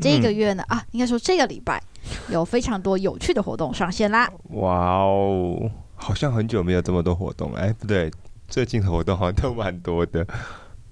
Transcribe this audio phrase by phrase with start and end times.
[0.00, 1.82] 这个月呢，嗯、啊，应该说这个礼拜
[2.30, 4.30] 有非常多有趣的活动上线啦。
[4.50, 7.60] 哇哦，好像很久没有这么多活动了。
[7.60, 8.10] 哎，不对，
[8.48, 10.26] 最近的活动好像都蛮多的。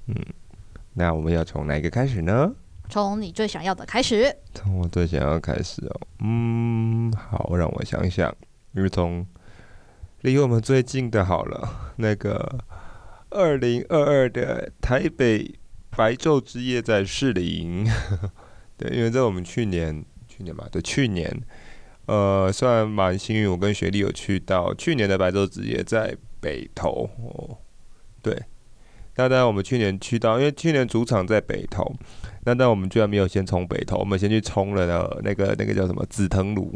[0.06, 0.14] 嗯，
[0.94, 2.50] 那我们要从哪一个开始呢？
[2.88, 4.34] 从你最想要的开始。
[4.54, 6.00] 从我最想要开始哦。
[6.20, 8.34] 嗯，好，让我想想。
[8.74, 9.26] 因为从
[10.20, 12.58] 离我们最近的好了，那个。
[13.28, 15.58] 二零二二的台北
[15.90, 17.84] 白昼之夜在士林，
[18.76, 21.30] 对，因为在我们去年去年吧，对，去年，
[22.06, 27.56] 呃，算蛮幸运，我跟学弟有去到去年的白昼之夜在北投哦，
[28.22, 28.36] 对，
[29.16, 31.90] 那当然我们去年去到，因为去年主场在北投，
[32.44, 36.70] 那但我们居然没有先冲北投，我们先去冲了那个那个叫什么紫藤庐，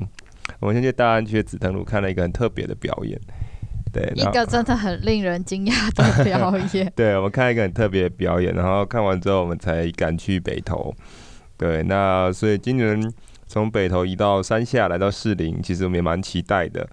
[0.58, 3.20] 我们先去大安区的紫藤庐看了一个很特别的表演。
[3.92, 6.92] 对，一个真的很令人惊讶的表 演。
[6.94, 10.94] 对，我们看一个很特别的表演，然后看完之后，我们才赶去北投。
[11.61, 13.12] 对，那所以今年
[13.47, 16.89] 从北投移到山下来到士林，其实我们也蛮期待的。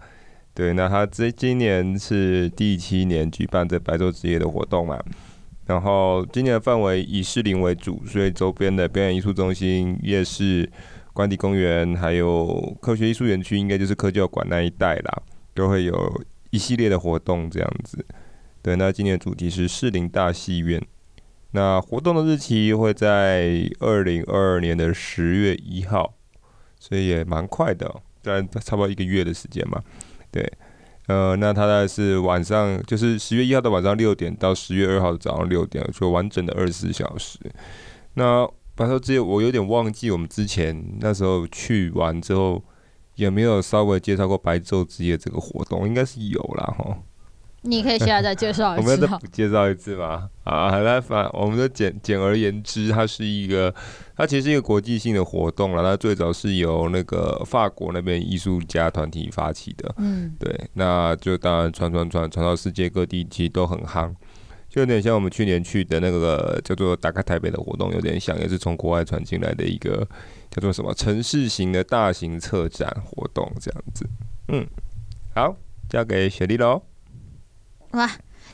[0.54, 5.02] 对，那他这今年是第七年举办这白昼之夜的活动嘛？
[5.68, 10.70] 然后今年的范围以士林为主，所以周边的表演艺术中心、夜市、
[11.14, 15.22] 官邸公园，还有科学艺术园区，应该就是科教馆那一带啦，
[15.54, 16.22] 都会有。
[16.50, 18.04] 一系列的活动这样子，
[18.62, 20.82] 对，那今年的主题是士林大戏院。
[21.52, 26.14] 那活动的日期会在二零二二年的十月一号，
[26.80, 29.82] 所以也蛮快的，在差不多一个月的时间嘛。
[30.32, 30.52] 对，
[31.08, 37.40] 呃，那它大概是晚上，就是十月一号的晚上六点到十月二号的早上六点，就完整的二十四小时。
[38.14, 42.64] 那白昼之夜，我有点忘记我们之前那时候去完之后。
[43.18, 45.88] 有没有稍微介绍过白昼之夜这个活动？
[45.88, 47.00] 应该是有啦哈。
[47.68, 48.90] 你可以现在再介绍一次。
[48.90, 50.30] 我们要再介绍一次吗？
[50.44, 53.74] 啊，来反，我们就简简而言之，它是一个，
[54.16, 55.84] 它其实是一个国际性的活动了。
[55.84, 59.94] 它最早是由那个法国那边艺术家团体发起的。
[59.98, 64.14] 嗯，对，那就当然传传传传到世界各地，其实都很夯。
[64.70, 70.06] 就有点像我们去年去的那个叫做“打开台北”的活动，有点像，也是从国外传进来的一个
[70.52, 74.06] 叫做什么城市型的大型策展活动这样子。
[74.50, 74.68] 嗯，
[75.34, 75.56] 好，
[75.90, 76.82] 交给雪莉喽。
[77.98, 78.10] 哇，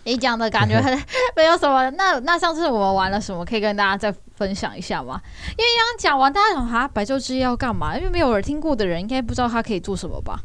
[0.06, 0.92] 你讲的感觉很
[1.36, 1.90] 没有什么。
[1.92, 3.46] 那那上次我们玩了什么？
[3.46, 5.22] 可以跟大家再分享一下吗？
[5.52, 7.98] 因为刚刚讲完，大家想哈，白昼之夜要干嘛？
[7.98, 10.40] 因为没有人听过的人，应该不知道他可以做什么吧？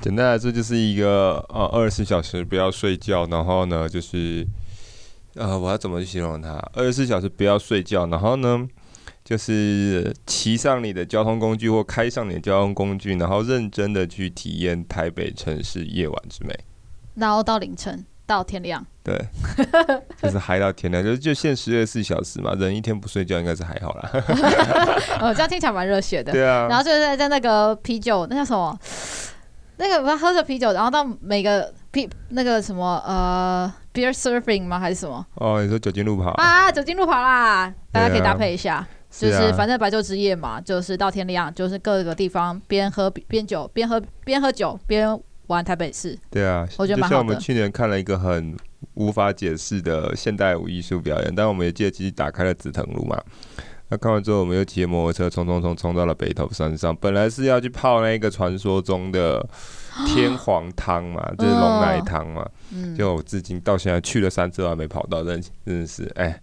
[0.00, 4.46] 简单来说，就是一个呃二十四小时不要睡觉，然后呢，就是。
[5.34, 6.58] 呃，我要怎么去形容它？
[6.72, 8.66] 二十四小时不要睡觉，然后呢，
[9.24, 16.52] 就是骑上你的交通工具或开上你的交通工具，然后认真的去体验台北城市夜晚之美，
[17.14, 19.18] 然后到凌晨到天亮，对，
[20.20, 24.10] 就是嗨到天亮，就就限时二十四小时嘛，人一天不睡觉应该是还好啦。
[25.18, 28.78] 哦，这样听起来蛮热血的，对啊，然后就是在在那个啤酒，那叫什么？
[29.78, 34.78] 那个我喝着啤酒，然后到每个啤那个什么呃，beer surfing 吗？
[34.78, 35.24] 还是什么？
[35.36, 36.70] 哦，你说酒精路跑啊？
[36.70, 45.18] 酒精路跑啦，大家可以搭配一下，啊、就是反正白昼之夜嘛，就是到天亮，就是各个地方边喝边酒，边喝边喝酒边
[45.48, 46.18] 玩台北市。
[46.30, 47.18] 对啊，我觉得蛮好的。
[47.18, 48.56] 就像我们去年看了一个很
[48.94, 53.20] 无法解释的现代舞艺术表演，但我们也借机打开了紫藤路嘛。
[53.90, 56.94] 那看完之后，我们又骑摩托车冲冲冲冲到了北投山上。
[56.94, 59.42] 本来是要去泡那个传说中的
[60.06, 62.46] 天皇汤嘛，哦、就是龙奶汤嘛。
[62.70, 66.42] 嗯，就我至今到现在去了三次都还没跑到，真真的是哎、欸，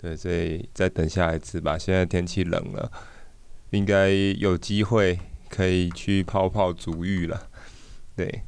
[0.00, 1.76] 对，所以再等下一次吧。
[1.76, 2.90] 现在天气冷了，
[3.70, 5.18] 应该有机会
[5.50, 7.48] 可以去泡泡足浴了。
[8.16, 8.42] 对，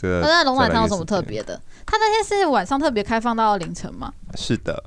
[0.00, 0.20] 这个。
[0.20, 1.60] 那龙奶汤有什么特别的？
[1.84, 4.12] 他那天是晚上特别开放到凌晨吗？
[4.36, 4.82] 是的。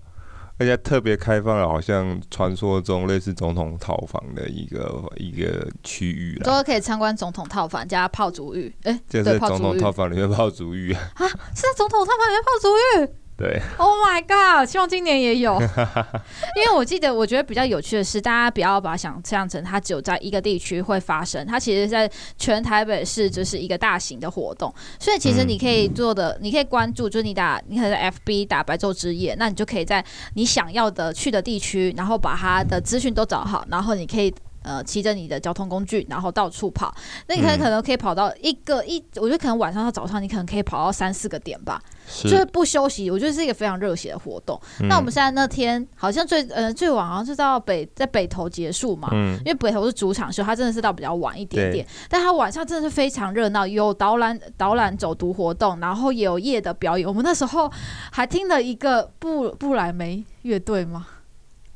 [0.60, 8.74] 而且特别开放了，好像传说中类似总统套房的一个一个区域了，都可以参观总统套房加泡足浴。
[8.83, 11.27] 哎、欸，就是在 总统套房里面泡足浴啊？
[11.56, 13.22] 是在总统套房里面泡足浴？
[13.44, 14.66] 对，Oh my God！
[14.69, 15.60] 希望今年也有，
[16.56, 24.74] 因为我记得，我觉得比较有趣的是，大家不要把它想象成它只有在一个地区会发生，它其实在全台北市就是一个大型的活动。
[24.98, 30.01] 所以其实你可以做的，你可以关注，就是你打，你可以在 FB 打白昼之夜，那你就可以在
[30.36, 36.94] 你想要的去的地区，然后把它的资讯都找好，然后你可以呃骑着你的交通工具，然后到处跑。
[37.27, 43.12] 那你可能可能可以跑到一个一，我觉得可能晚上到早上，你可能可以跑到三四个点吧，是就是不休息。
[43.12, 44.60] 我觉得是一个非常热血的活动。
[44.80, 57.07] 嗯、那我们现在那天好像最呃最晚好像是到北在北投结束嘛，嗯、因为北投是主场秀，它真的是到比较晚一点点，但它晚上真的是非常热闹，有导览导览走读活动，然后也有夜的表演。
[57.07, 57.71] 我们那时候
[58.12, 61.06] 还听了一个布布莱梅乐队吗？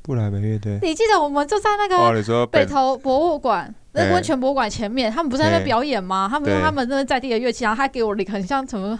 [0.07, 3.75] 布莱梅乐队，你记得我们就在那个北投博物馆。
[3.91, 6.27] 那温泉博物馆前面，他们不是在那表演吗？
[6.31, 8.97] 他们用他们那在地的乐器，然后他给我了一个很像什么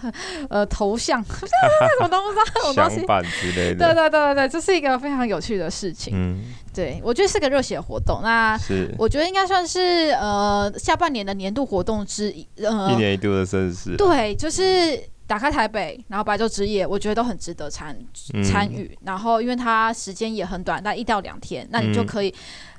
[0.50, 3.86] 呃头像， 什么东西，什么东西之类的。
[3.86, 6.12] 对对对对对，这是一个非常有趣的事情。
[6.16, 6.42] 嗯，
[6.74, 8.20] 对我觉得是个热血活动。
[8.24, 8.58] 那
[8.98, 12.44] 我觉得应该算是呃下半年的年度活动之一。
[12.56, 13.96] 呃，一年一度的盛事。
[13.96, 17.96] 对，就是打开台北，然后白昼之夜，我觉得都很值得参
[18.42, 18.98] 参与。
[19.04, 22.34] 然后因为它时间也很短，那一到两天，那你就可以。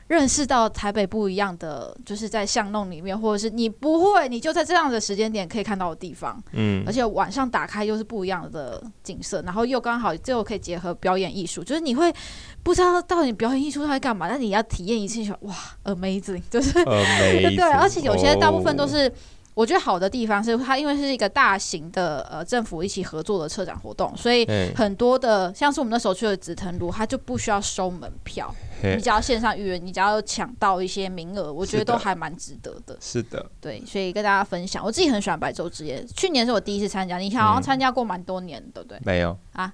[0.09, 6.43] 认识到台北不一样的，就是在巷弄里面，或者是你不会，你就在这样的时间点可以看到的地方。
[6.53, 12.11] 嗯，而且晚上打开又是不一样的景色，然后又刚好最后可以结合表演艺术，就是你会
[12.63, 17.53] 不知道到底表演艺术在干嘛，但你要体验一次，哇，amazing，就是 Amazing.
[17.55, 19.13] 对，而且有些大部分都是。
[19.59, 32.97] 我觉得好的地方是它，因为是一个大型的呃政府一起合作的策展活动，所以很多的像是我们那时候去的紫藤庐，它就不需要收门票，你只要线上预约，你只要抢到一些名额，我觉得都还蛮值得的。
[33.01, 38.97] 是的，对，所以跟大家分享，我自己很喜欢白昼之夜，去年是我第一次参加，你好像参加过蛮多年，对不对？
[39.03, 39.73] 没有啊。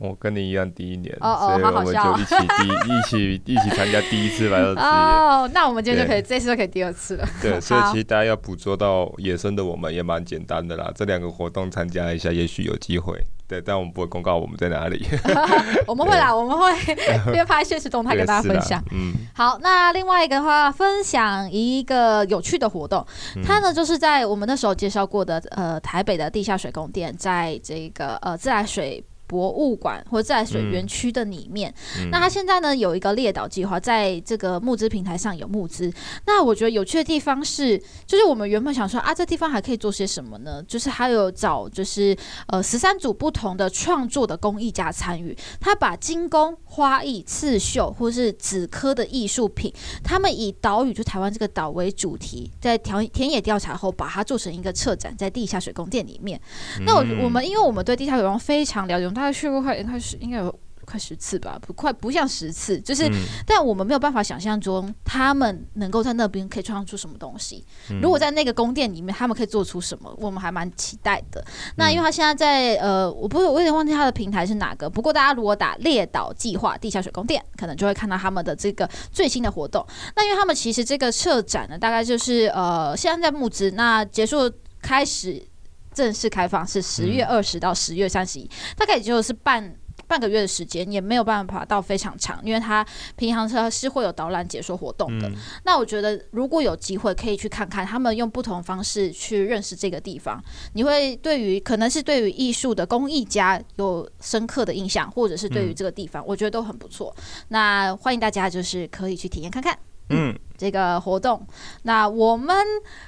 [0.00, 4.86] 我跟你一样，第一年，哦哦，所以我们就一起第 一起一起参加第一次白昼之夜。
[4.86, 7.28] 哦，那我们今天就可以这次就可以第二次了。
[7.42, 10.90] 对， 所以其实大家要捕捉到野生的我们也蛮简单的啦。
[10.94, 13.14] 这两个活动参加一下，也许有机会。
[13.46, 15.04] 对，但我们不会公告我们在哪里。
[15.86, 16.94] 我们会啦，我们会
[17.30, 18.82] 边拍现实动态跟大家分享。
[18.92, 23.04] 嗯，好，那另外一个的话，分享一个有趣的活动，
[23.44, 29.04] 它呢就是在我们那时候介绍过的呃台北的地下水宫殿，在这个呃自来水。
[29.30, 35.92] 博物馆或者自来水园区的里面，嗯、那他现在呢有一个列岛计划，在这个募资平台上有募资。
[36.26, 40.60] 那我觉得有趣的地方是，就是我们原本想说啊，这地方还可以做些什么呢？
[40.66, 42.16] 就是还有找就是
[42.48, 49.72] 呃十三组不同的创作的工艺家参与，他把精工、花艺、刺绣或是纸科的艺术品，
[50.02, 56.40] 他们以岛屿就台湾这个岛为主题，在田田野调查后，把它做成一个策展，在地下水宫殿里面。
[56.78, 59.10] 嗯、那我我们因为我们对地下水宫非常了解。
[59.20, 63.14] 他去过快，应该是应该有快十次吧，不快不像十次，就是，嗯、
[63.46, 67.64] 但我们没有办法想象中他们能够在那边可以创造出什么东西。
[67.90, 71.44] 嗯、如果在那个宫殿里面，他们可以做出什么，我们还蛮期待的。
[71.76, 74.90] 那因为他现在在呃，我不是，我有点忘记他的平台是哪个。
[74.90, 79.86] 不过大家如果打列岛计划地下水宫殿，可能就会看到他们的这个最新的活动。
[80.16, 84.50] 那因为他们其实这个策展呢，大概就是呃，现在在募资，那结束
[84.82, 85.49] 开始。
[85.92, 89.76] 正式开放是十月二十到十月三十一，大概也就是半
[90.06, 92.84] 半个月的时间，也没有办法到非常长，因为它
[93.16, 95.28] 平常车是会有导览解说活动的。
[95.28, 95.34] 嗯、
[95.64, 100.42] 那我觉得如果有机会可以去看看，他们用不同方式去认识这个地方，
[100.72, 107.14] 你会对于可能是对于艺术的工艺家有深刻的印象，或者是对于这个地方，嗯、我觉得都很不错。
[107.48, 109.78] 那欢迎大家就是可以去体验看看。
[110.10, 111.46] 嗯，这个活动，
[111.84, 112.56] 那我们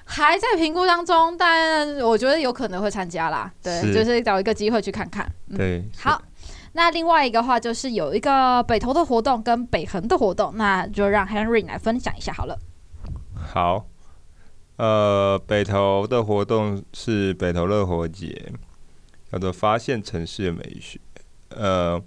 [0.04, 3.53] 还在评估当中，但我觉得有可能会参加啦。
[3.62, 5.31] 对，是就是找一个机会去看看。
[5.48, 6.22] 嗯、对，好。
[6.74, 12.58] 那另外一个话就是有一个北投的活动跟北横的活动，那就让 Henry 来分享一下好了。
[13.34, 13.86] 好，
[14.77, 18.53] 呃，北投的活动是北投乐活节，
[19.31, 20.98] 叫做发现城市的美学。
[21.50, 22.00] 呃。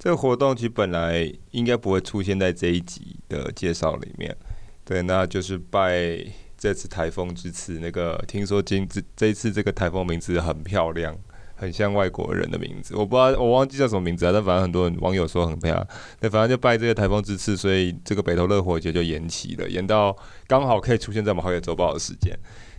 [0.00, 4.34] 这个活动其实本来应该不会出现在这一集的介绍里面，
[4.82, 6.18] 对，那就是拜
[6.56, 7.78] 这次台风之赐。
[7.80, 11.14] 那个听说今这这一次这个台风名字很漂亮，
[11.54, 15.86] 很像外国人的名字，我不知道我忘记叫什么名字啊，但反正很多人网友说很漂亮。
[16.18, 20.16] 对，反正就拜这个台风之赐，所以这个北投乐活节就延期了，延到
[20.46, 22.34] 刚好可以出现在我们好野周报的时间。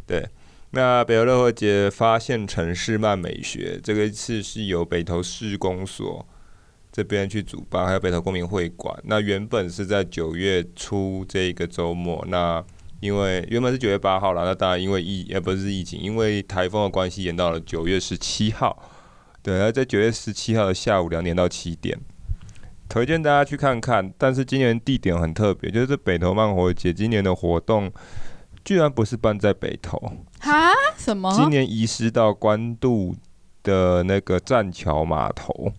[0.07, 0.27] 对，
[0.71, 6.27] 那北投乐活节发现城市慢美学，这个一次是由北投市公所。
[6.91, 8.93] 这边去主办，还有北投公民会馆。
[9.05, 12.61] 那原本是在九月初这一个周末，那
[12.99, 18.77] 因为原本是九月八号啦，那当然因为疫也不是疫情，因为台风的关系延到了九月十七号。
[19.41, 21.97] 对，那在九月十七号的下午两点到七点，
[22.87, 24.13] 推荐大家去看看。
[24.17, 27.91] 但是今年地点很特别，就是北投漫活节今年的活动
[28.63, 29.97] 居然不是办在北投
[30.41, 30.69] 啊？
[30.95, 31.33] 什么？
[31.35, 33.15] 今年移师到关渡
[33.63, 35.71] 的那个栈桥码头。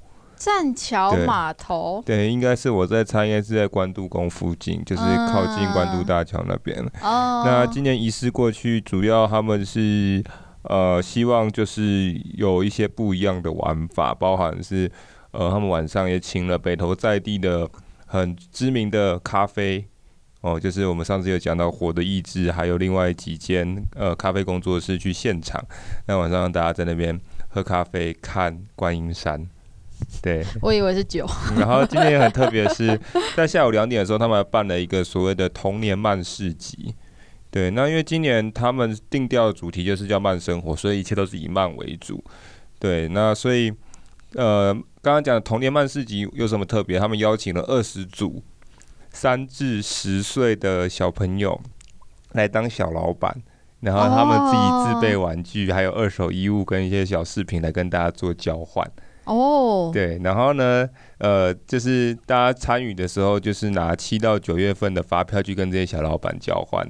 [0.44, 6.76] 栈桥码头，对，应该是我在猜，应该是在关渡宫附近，就是靠近关渡大桥那边。
[7.00, 10.20] 哦、嗯，那今年仪式过去，主要他们是
[10.62, 14.90] 呃希望就是有一些不一样的玩法，包含是
[15.30, 17.70] 呃他们晚上也请了北投在地的
[18.06, 19.86] 很知名的咖啡
[20.40, 25.64] 哦，就是我们上次有讲到火的意志，还有另外几间呃咖啡工作室去现场，
[26.06, 27.16] 那晚上让大家在那边
[27.48, 29.46] 喝咖啡，看观音山。
[30.20, 31.26] 对， 我以为是酒。
[31.58, 32.98] 然后今天也很特别，是
[33.36, 36.94] 在下午两点的时候，他们还办了一个所谓的童年慢市集。
[37.50, 42.22] 对，那因为今年他们定调的主题就是叫慢生活，所以一切都是以慢为主。
[42.78, 43.70] 对，那所以
[44.34, 46.98] 呃，刚刚讲的童年慢市集有什么特别？
[46.98, 48.42] 他们邀请了二十组
[49.10, 51.60] 三至十岁的小朋友
[52.32, 53.42] 来当小老板，
[53.80, 58.90] 然后他们自己自备玩具，还有二手衣物跟一些小饰品来跟大家做交换。
[59.24, 60.88] 哦，对，然后呢，
[61.18, 66.86] 呃，就是大家参与的时候，就是拿七到九月份的发票去跟这些小老板交换，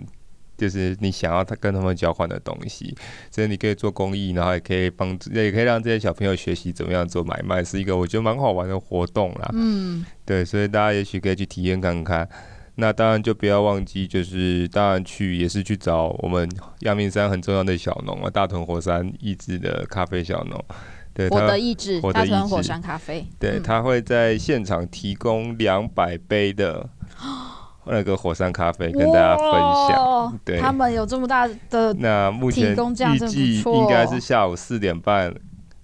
[0.57, 2.97] 就是你想要他跟他们交换的东西，
[3.31, 9.51] 所以你可以做公益，然后也可以帮助，也可以让这些小朋友学习怎么样做买卖，是一个我觉得蛮好玩的活动啦。
[9.53, 12.29] 嗯，对，所以大家也许可以去体验看看。
[12.77, 16.49] 那当然就不要忘记，就是当然去也是去找我们
[16.81, 20.65] 阳明山很重要的小农啊，大屯火山意志的咖啡小农。
[21.15, 23.27] 对，火的意志，大屯火山咖啡。
[23.39, 26.89] 对，他、嗯、会在现场提供两百杯的
[27.85, 29.51] 那个火山咖啡跟大家分
[29.89, 30.39] 享。
[30.45, 35.35] 对，他们有这么大的那目前预计应该是下午四点半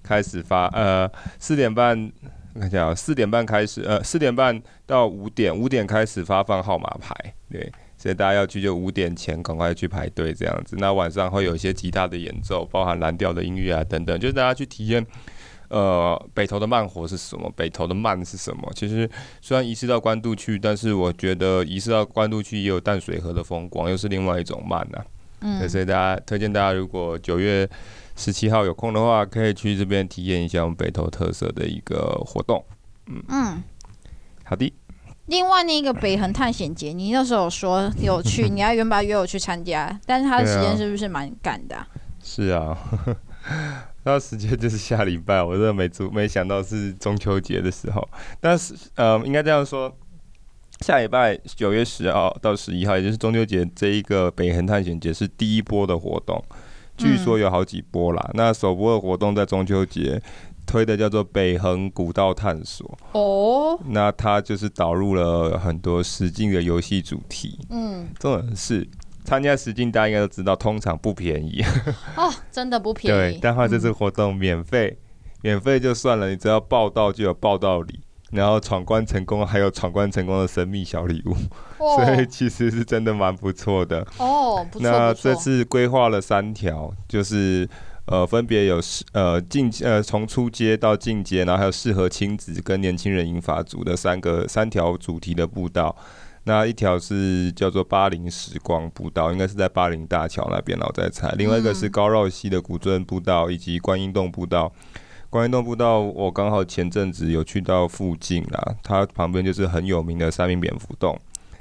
[0.02, 2.11] 开始发，呃，四点半
[2.54, 7.14] 我看一下，四点半开始，呃，四点半到五点，五点开始发放号码牌。
[7.50, 7.70] 对。
[7.99, 10.76] 所以大家要去就五点前赶快去排队这样子。
[10.78, 15.05] 那晚上会有一些吉他的演奏，包含蓝调的音乐啊等等，就是大家去体验。
[15.71, 17.52] 呃，北投的慢活是什么？
[17.55, 18.73] 北投的慢是什么？
[18.75, 19.07] 其实
[19.43, 25.05] 虽然移师到关渡去，但是我觉得移师到关渡去也有淡水河的风光，又是另外一种慢啊。
[25.40, 25.69] 嗯。
[25.69, 27.69] 所以大家推荐大家，如果九月
[28.17, 32.64] 十七号有空的话，可以去这边体验一下我们北投特色的一个活动。
[33.07, 33.62] 嗯嗯，
[34.45, 34.73] 好的。
[35.28, 41.88] 另外那个北横探险节，你那时候说有去， 你要原本约我去参加，但是他的时间是不是蛮赶的、啊啊？
[42.23, 42.76] 是啊，
[44.04, 48.06] 他的时间就是下礼拜，我真的没注没想到是中秋节的时候。
[48.40, 49.94] 但是呃，应该这样说，
[50.80, 56.42] 下礼拜九月十号到十一号，也就是中秋节这一个北横探险节是第一波的活动，
[56.97, 58.25] 据说有好几波啦。
[58.28, 60.20] 嗯、那首波的活动在中秋节。
[60.69, 63.81] 推的叫做北横古道探索哦，oh.
[63.87, 67.59] 那它就是导入了很多实境的游戏主题。
[67.71, 68.87] 嗯，重点是
[69.25, 71.65] 参加实境，大家应该都知道，通常不便宜。
[72.17, 73.33] 哦，oh, 真的不便宜。
[73.33, 81.35] 对，但话这次活动免费，嗯、免费就算了，你只要报到就有报到礼，然后闯关成功还有闯关成功的神秘小礼物
[81.79, 82.05] ，oh.
[82.05, 84.07] 所以其实是真的蛮不错的。
[84.19, 84.91] 哦，不错。
[84.91, 87.67] 那这次规划了三条，就是。
[88.11, 95.95] 呃，分别有适呃进呃从初阶到进阶，然后还有适合亲子跟年轻人银发族的三个三条主题的步道。
[96.45, 101.31] 那一条是叫做巴林时光步道，应该是在巴林大桥那边，我在猜。
[101.37, 104.73] 另外一个是高绕溪的古镇步道以及观音洞步道。
[105.29, 111.21] 观音洞步道我刚好前阵子有去到附近啦，它旁边就是很有名的三明蝙蝠洞，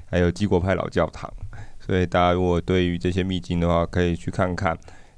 [0.10, 1.30] 还有基国派老教堂。
[1.86, 4.78] 所以大家如果对于这些秘境的话，可以去看看。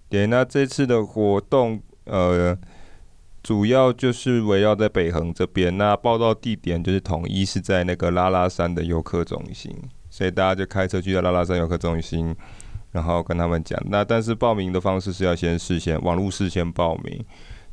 [0.09, 2.57] 对，那这次的活动，呃，
[3.43, 5.77] 主要就是围绕在北横这边。
[5.77, 9.71] 那报到地点就是统一是在那个拉拉山的游客中心，
[10.09, 12.35] 所以大家就开车去到拉拉山游客中心，
[12.91, 13.79] 然后跟他们讲。
[13.85, 17.23] 那但是报名的方式是要先事先网络事先报名，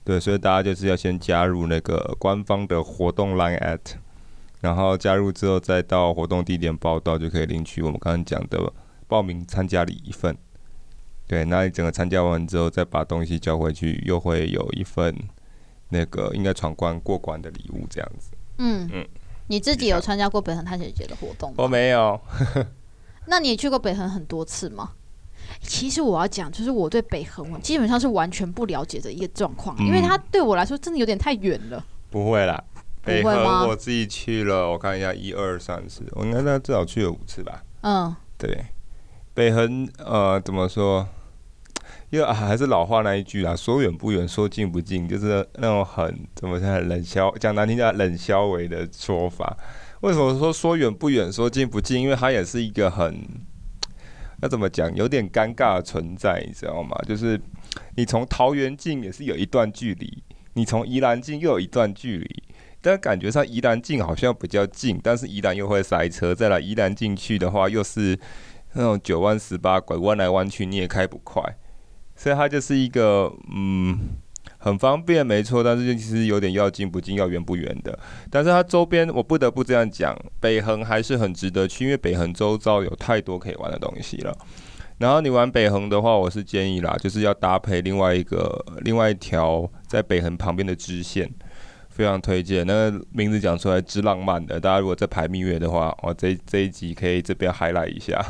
[0.04, 3.80] 对，所以大家就是要先加入那个官方的活动 line at，
[4.60, 8.70] 然后加入之后再到活动地点报到，就可以领取我们刚刚讲的
[9.08, 10.36] 报名参加礼一份。
[11.26, 15.14] 对，那你整个参加完之后，再把东西交回去，又会有一份
[15.88, 18.30] 那个应该闯关过关的礼物，这样子。
[18.58, 19.06] 嗯嗯，
[19.48, 21.56] 你自己有参加过北横探险节的活动吗？
[21.58, 22.20] 我没有。
[23.26, 24.92] 那你去过北横很多次吗？
[25.60, 31.84] 其实我要讲，就是我对北横基本上是完全不了解的一个状况，嗯、因为它对我来说真的有点太远了。
[32.10, 32.62] 不会啦，
[33.02, 37.62] 北横我自己去了，我看一下，一二三四，我应该那至少去了五次吧。
[37.82, 38.66] 嗯，对，
[39.34, 41.08] 北横呃怎么说？
[42.10, 49.56] 因为 啊，还是老话那一句啦，说远不远，说近不近，就是那种很怎么讲冷消，讲难听点冷消为的说法。
[50.02, 52.00] 为什么说说远不远，说近不近？
[52.00, 53.18] 因为它也是一个很，
[54.40, 56.96] 那怎么讲，有点尴尬的存在，你知道吗？
[57.08, 57.40] 就是
[57.96, 60.22] 你从桃园近也是有一段距离，
[60.54, 62.42] 你从宜兰近又有一段距离。
[62.82, 66.32] 但感觉上宜兰近好像比较近，但是宜兰又会塞车。
[66.32, 68.16] 再来宜兰进去的话，又是
[68.74, 71.42] 那种九弯十八拐，弯来弯去你也开不快，
[72.16, 73.98] 所以它就是一个嗯。
[74.58, 77.96] 很方便，没错，但是其实有点要近不近，要远不远的。
[78.30, 84.36] 但是它周边，我不得不这样讲，北横还是很值得去，因为北横周遭有太多可以玩的东西了。
[84.98, 91.30] 然后你玩北横的话，我是建议啦，就是要搭配另外一个另外一条在北横旁边的支线，
[91.90, 92.66] 非常推荐。
[92.66, 98.20] 那名字讲出来，之浪漫的，大家如果在排蜜月的话，我这这一集可以这边 highlight 一下，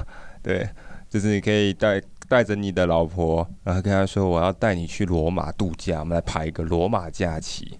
[0.43, 0.69] 对，
[1.09, 2.02] 就是你可以带。
[2.28, 7.78] 带着你的老婆，然后跟他说：“我要带你去罗马度假，我们来排一个罗马假期，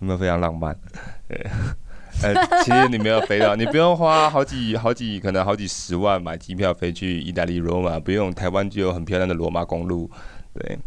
[0.00, 0.76] 有没有非常浪漫？”
[1.28, 1.46] 对，
[2.22, 10.10] 呃，其实你没有飞到，你不用花好几好几，可能好几十万买机票飞去意大利罗马，不用，台湾就有很漂亮的罗马公路。
[10.54, 10.78] 对，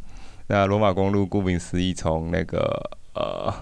[0.48, 3.54] 那罗马公路顾名思义，从那个呃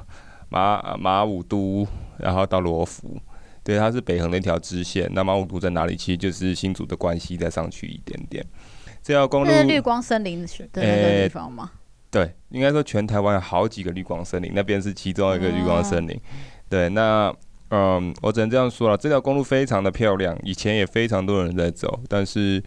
[0.50, 3.20] 马马武都，然后到罗浮，
[3.64, 5.10] 对，它是北横的一条支线。
[5.14, 5.96] 那马武都在哪里？
[5.96, 8.46] 其实就是新竹的关系再上去一点点。
[9.04, 11.72] 这条公路是绿光森林的那个地方吗？
[11.74, 11.80] 欸、
[12.12, 16.16] 对，应该说全台湾有好几个绿光森林，那边是其中一个绿光森林。
[16.16, 16.40] 嗯、
[16.70, 17.34] 对，那
[17.70, 22.62] 嗯，我只能这样说了，这条公路非常的漂亮，以前也非常多人在走，但是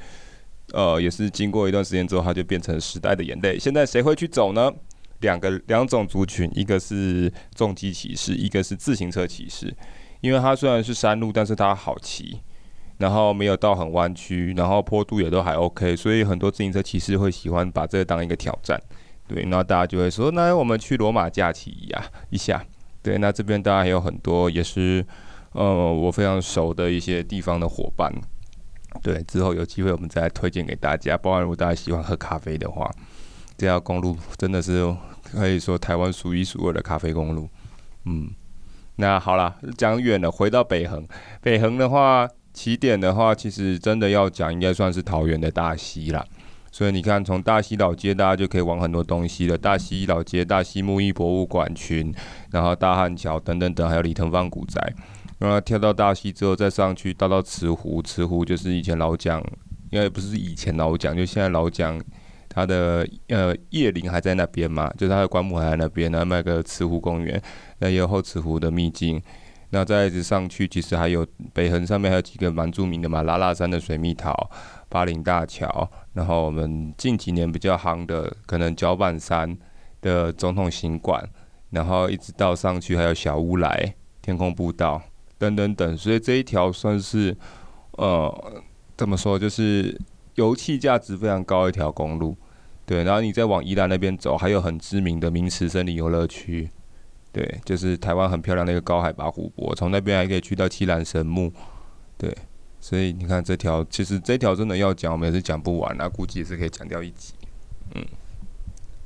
[0.73, 3.59] 呃，也是经过一段时间之后，它就变成时代的眼泪。
[3.59, 4.73] 现在谁会去走呢？
[5.21, 9.75] 两个两种族群，一个是重机骑士，一个是自行车骑士。
[10.21, 12.41] 因为它虽然是山路，但是它好骑。
[13.04, 18.80] 然后没有到很弯曲，然后坡度也都还 OK，所以很多自行车骑士会喜欢把这个当一个挑战，
[19.28, 22.64] 对，那大家就会说，那我们去罗马假期呀一下，
[23.02, 25.04] 对，那这边当然还有很多也是，
[25.52, 28.11] 呃，我非常熟的一些地方的伙伴，
[29.02, 32.90] 对，之后有机会我们再推荐给大家，包括如果大家喜欢喝咖啡的话，
[33.58, 34.96] 这条公路真的是
[35.30, 37.50] 可以说台湾数一数二的咖啡公路，
[38.06, 38.30] 嗯，
[38.96, 41.06] 那好了，讲远了，回到北横，
[41.42, 42.26] 北横的话。
[42.54, 46.25] 起点的话，其实真的要讲，应该算是桃园的大溪啦。
[46.73, 49.56] 所以你看，从大溪老街，大家就可以玩很多东西了。
[49.58, 52.12] 大溪老街、大溪木艺博物馆群，
[52.50, 54.81] 然后大汉桥等等等，还有李腾芳古宅。
[55.38, 59.40] 然后跳到大溪之后，再上去到到慈湖，慈湖就是以前老蒋，
[59.90, 62.00] 因为不是以前老蒋，就现在老蒋
[62.48, 67.40] 他的呃叶灵还在那边嘛，就是他的棺木还在那边，然后卖个慈湖公园，
[67.79, 69.20] 那也有后慈湖的秘境。
[69.74, 74.32] 那再一直上去，其实还有北横上面还有几个蛮著名的嘛，拉拉山的水蜜桃、
[74.88, 79.58] 巴陵大桥，然后我们近几年比较夯的，可能角板山
[80.00, 81.28] 的总统行馆，
[81.70, 85.02] 然后一直到上去还有小乌来、天空步道
[85.38, 87.37] 等等等，所以这一条算是
[87.96, 88.62] 呃
[88.96, 90.00] 怎么说，就是
[90.37, 92.37] 油气价值非常高一条公路。
[92.87, 96.70] 对，然后你再往宜兰那边走，还有很知名的名池森林游乐区。
[97.35, 101.53] 对，就是台湾很漂亮的一个高海拔湖泊，从那边还可以去到七兰神木。
[102.16, 102.33] 对，
[102.81, 107.35] 所以你看这条，其实这条真的要讲，我们也是讲不完，那估计也是可以讲掉一集。
[107.97, 108.05] 嗯，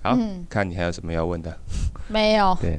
[0.03, 1.59] 好，嗯、看你还有什么要问的？
[2.07, 2.55] 没有。
[2.61, 2.79] 对，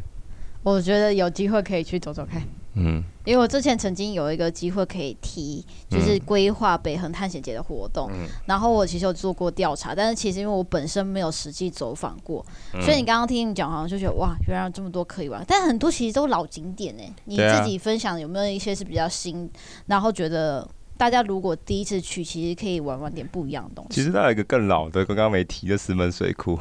[0.61, 2.43] 我觉得有机会可以去走走看。
[2.79, 17.03] 嗯，因为我之前曾经有一个机会可以提，就是规划北横探险节的活动，嗯、然后我其实有做过调查，但是其实因为我本身没有实际走访过，嗯、所以你刚刚听你讲，好像就觉得哇，原来这么多可以玩，但很多其实都老景点呢。
[17.25, 19.49] 你自己分享有没有一些是比较新，啊、
[19.87, 23.95] 然后觉得大家如果第一次去，其实可以玩玩点不一样的东西。
[23.95, 26.57] 其实还有一个更老的，刚刚没提的石门水库，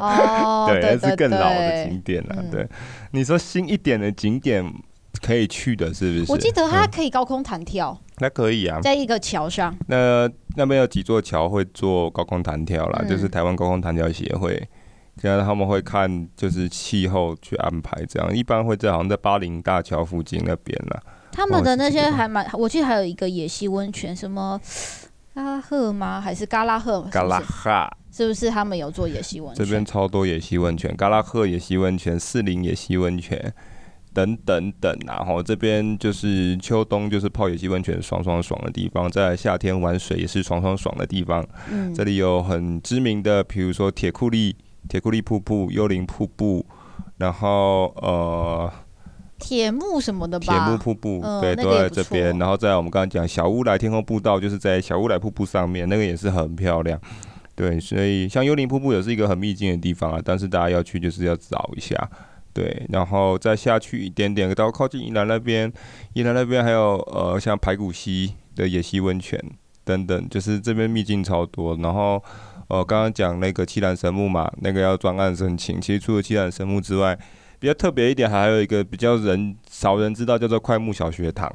[0.00, 2.42] 哦， 对，那是更老的景点了。
[2.50, 2.68] 对，
[3.12, 4.64] 你说新一点的景点。
[5.22, 6.32] 可以去的，是不是？
[6.32, 9.76] 我记得它可以高空弹跳，那、嗯、可以啊，在一个桥上。
[9.86, 14.68] 那那边有几座桥会做高空弹跳啦，嗯、就是台湾高空弹跳协会，
[15.18, 21.02] 这样他们会看就是气候去安排，这样一般会在好像在巴林大桥附近那边啦。
[21.32, 24.60] 他们的那些还蛮，我记得还有一个野溪温泉，什么
[25.34, 26.20] 嘎拉赫吗？
[26.20, 27.02] 还是嘎拉赫？
[27.02, 29.64] 嘎拉哈是不是他们有做野溪温泉？
[29.64, 33.52] 这边超多野溪温泉，嘎拉赫野溪温泉、四林野溪温泉。
[34.12, 41.46] 等等等，然后这边就是秋冬就是泡野溪温泉爽爽爽的地方，在夏天玩水也是爽爽爽的地方。
[41.70, 44.56] 嗯，这里有很知名的，比如说铁库利、
[44.88, 46.66] 铁库利瀑布、幽灵瀑布，
[47.18, 48.72] 然后呃，
[49.38, 52.36] 铁木什么的吧，铁木瀑布，嗯、对，都在这边。
[52.38, 57.00] 然后在我们刚刚讲小乌来天空步道，就是在小乌来瀑布上面，那个也是很漂亮。
[57.54, 62.10] 对，所以像幽灵瀑布也是一个很秘境的地方啊，但是大家要去就是要找一下。
[62.52, 65.72] 对，然后再下去一点点，到靠近宜兰那边，
[66.14, 69.40] 宜兰那边还有呃，像排骨溪的野溪温泉
[69.84, 71.76] 等等，就是这边秘境超多。
[71.76, 72.22] 然后
[72.68, 75.80] 呃，刚刚讲那个七兰神木嘛，那个要专案申请。
[75.80, 77.18] 其实除了七兰神木之外，
[77.58, 81.50] 比较特别一点，还有一个比较人少人知道，叫做快木小学堂。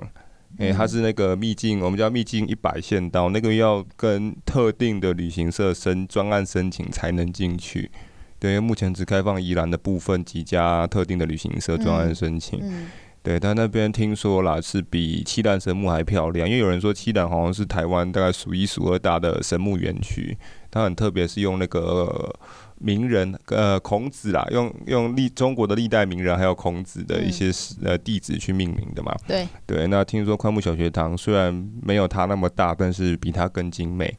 [0.57, 7.91] 诶、欸，它是那个秘境，我们叫秘境一百线道，那个要跟特定的旅行社申专案申请才能进去。
[8.39, 12.59] 对，因为目前只开放宜兰的部分几家特定的旅行社专案申请。
[12.59, 12.87] 嗯嗯、
[13.23, 20.37] 对，但那边听说啦，是比七兰神木还漂亮，因为有人说七兰好像是台湾大概数一数二大的神木园区，
[20.69, 22.33] 它很特别，是用那个。
[22.77, 27.49] 名人呃，孔子啦，用用历中国的历代名人，还有孔子的一些
[27.81, 29.15] 呃弟子去命名的嘛。
[29.25, 34.13] 对对，那听说宽木小学堂虽然没有它那么大，但是比它更精美。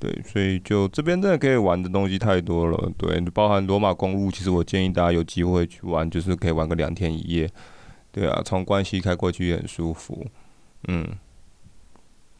[0.00, 2.90] 对，所以就这边真的可以玩的东西太多了。
[2.96, 7.48] 对，包含罗马公路，其实我建议大家有机会去玩，就是可以玩个两天一夜。
[8.10, 10.26] 对啊，从关西开过去也很舒服。
[10.88, 11.06] 嗯，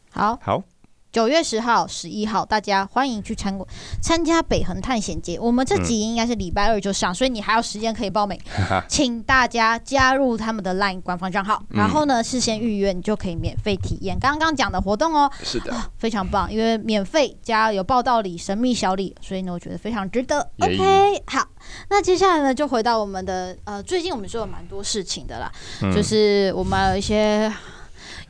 [0.09, 0.63] 好，好。
[1.11, 3.59] 九月十号、十一号，大家欢迎去参
[4.01, 5.37] 参加北横探险节。
[5.37, 8.39] 我们这集应该是礼拜二就上，嗯、所以你还有时间可以报名。
[8.87, 15.29] 请大家加入他们的 LINE 官方账号，嗯、然后呢，事先预约，你就可以免费体验刚刚讲的活动哦。
[15.43, 20.39] 是的、啊，非常棒，因为免费加有报道礼、神秘小礼，所以呢，我觉得非常值得。
[20.59, 21.45] OK，好，
[21.89, 27.51] 那接下来呢，就回到我们的呃，最近我们做了蛮多事情的啦，嗯、就是我们有一些。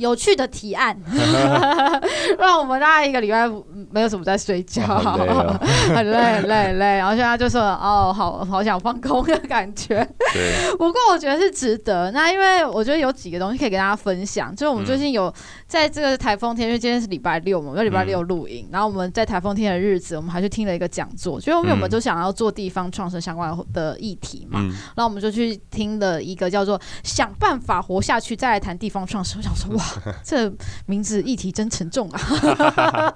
[0.01, 0.97] 有趣的提案，
[2.39, 3.47] 让我们大概一个礼拜
[3.91, 5.59] 没有什么在睡觉， 哦、
[5.93, 6.85] 很累很累很累。
[6.97, 10.05] 然后现在就说哦，好好想放空的感觉。
[10.33, 12.09] 对不过我觉得是值得。
[12.11, 15.31] 那因为我觉得有几个东西可以跟大家分享，就是我们最近有
[15.67, 18.65] 在这个台风天，因为今天是礼拜六嘛，我们礼拜六录影。
[18.65, 24.59] 嗯、然后我们在台风天的日子，我们还去听了一个讲座，所以我们我们就想要做地方创生相关的议题嘛。
[24.61, 29.37] 嗯、然后我们就去听了一个叫做“想办法活下去”，再来谈地方创生。
[29.37, 29.83] 我想说哇。
[30.23, 30.51] 这
[30.85, 32.21] 名字议题真沉重啊，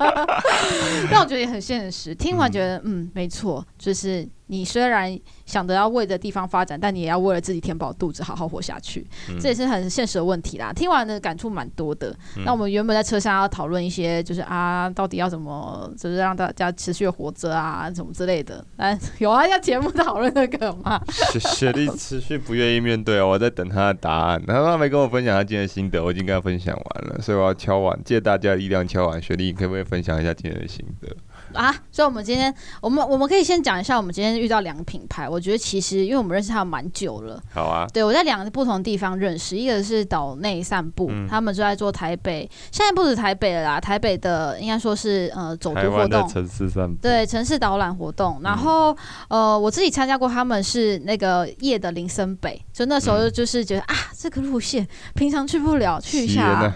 [1.12, 2.14] 但我觉得也很现实。
[2.16, 4.28] 听完觉得，嗯，没错，就是。
[4.48, 9.06] 你虽然想着要为着地方发展，但你也要为了自己填饱肚子，好好活下去。
[9.30, 10.72] 嗯、这也是很现实的问题啦。
[10.72, 12.16] 听完的感触蛮多的。
[12.38, 18.64] 嗯、那我们原本在车上要讨论一些，就是啊，到底要怎么，就是让大家持续活着啊，什么之类的。
[18.78, 21.02] 但 有啊，要节目讨论那个吗？
[21.32, 24.42] 雪雪莉持续不愿意面对哦，我在等他的答案。
[24.48, 29.22] 然后他没跟我分享他今天的心得，我已经跟他分享完了，所以我要敲碗，借大家的力量敲完。
[29.22, 31.08] 雪莉，你可不可以分享一下今天的心得？
[31.54, 35.28] 啊，所以，我们今天，我们我们可以先讲一下，我们今天遇到两个品牌。
[35.28, 37.42] 我觉得其实，因为我们认识他们蛮久了。
[37.54, 37.88] 好啊。
[37.94, 48.40] 对，我在两个不同地方认识，一个是岛内散步，嗯、他们就在做台北，现在不止台北了啦，台北的应该说是呃走读活动，城市散步，对，城市导览活动。
[48.44, 48.92] 然后、
[49.30, 56.74] 嗯、呃，我自己参加过，他们是那个夜的林森北，就那时候就是觉得、嗯、啊，这个路线平常去不了，去一下、啊。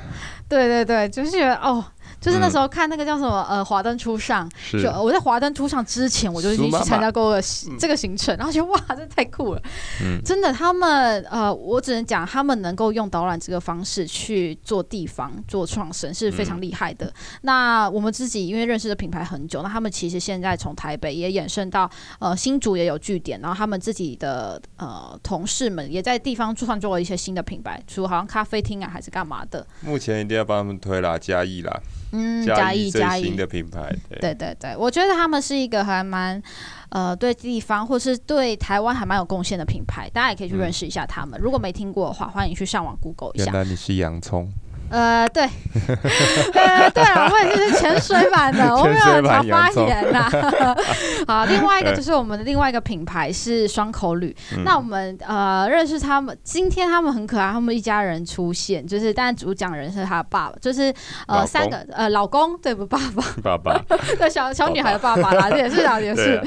[0.47, 1.83] 对对对，就是觉得哦。
[2.19, 7.39] 就是那时候看那个叫什么呃华灯初上，就我在华灯初上之前我就已经去参加过
[7.79, 9.61] 这个行程，然后觉得哇，这太酷了，
[10.03, 17.05] 嗯、真的他们呃我只能讲他们能够用导览这个方式去做地方做创生是非常厉害的。
[17.07, 29.65] 嗯、那我们自己因为认识的品牌很久，那他们其实现在从台北也衍生到呃新竹也有据点，然后他们自己的呃同事们也在地方创做了一些新的品牌，除了好像咖啡厅啊还是干嘛的。
[29.81, 31.79] 目前一定要帮他们推啦，嘉义啦。
[32.11, 36.41] 嗯，嘉义嘉义的品牌，对，对对对，我觉得他们是一个还蛮
[36.89, 41.39] 呃对地方或是对台湾还蛮有贡献的品牌，大家也可以去认识一下他们。
[41.39, 43.45] 嗯、如果没听过的话，欢迎去上网 Google 一下。
[43.45, 44.51] 原来你是洋葱。
[44.89, 45.43] 呃，对，
[46.53, 50.29] 呃，对啊，我也是潜水版的， 我没有很常发言呐。
[51.27, 54.35] 好，另外一个就是我们的另外一个品牌是双口旅。
[54.57, 60.93] 嗯、那我们呃认识他们，今天他们很可爱，他们一家人出现，就是但主讲人是他的爸爸，就是
[61.27, 62.85] 呃三个呃老公，对不？
[62.85, 62.97] 爸
[63.43, 66.37] 爸，爸爸，对小小女孩的爸爸啦，这也是啊，也是。
[66.37, 66.43] 啊、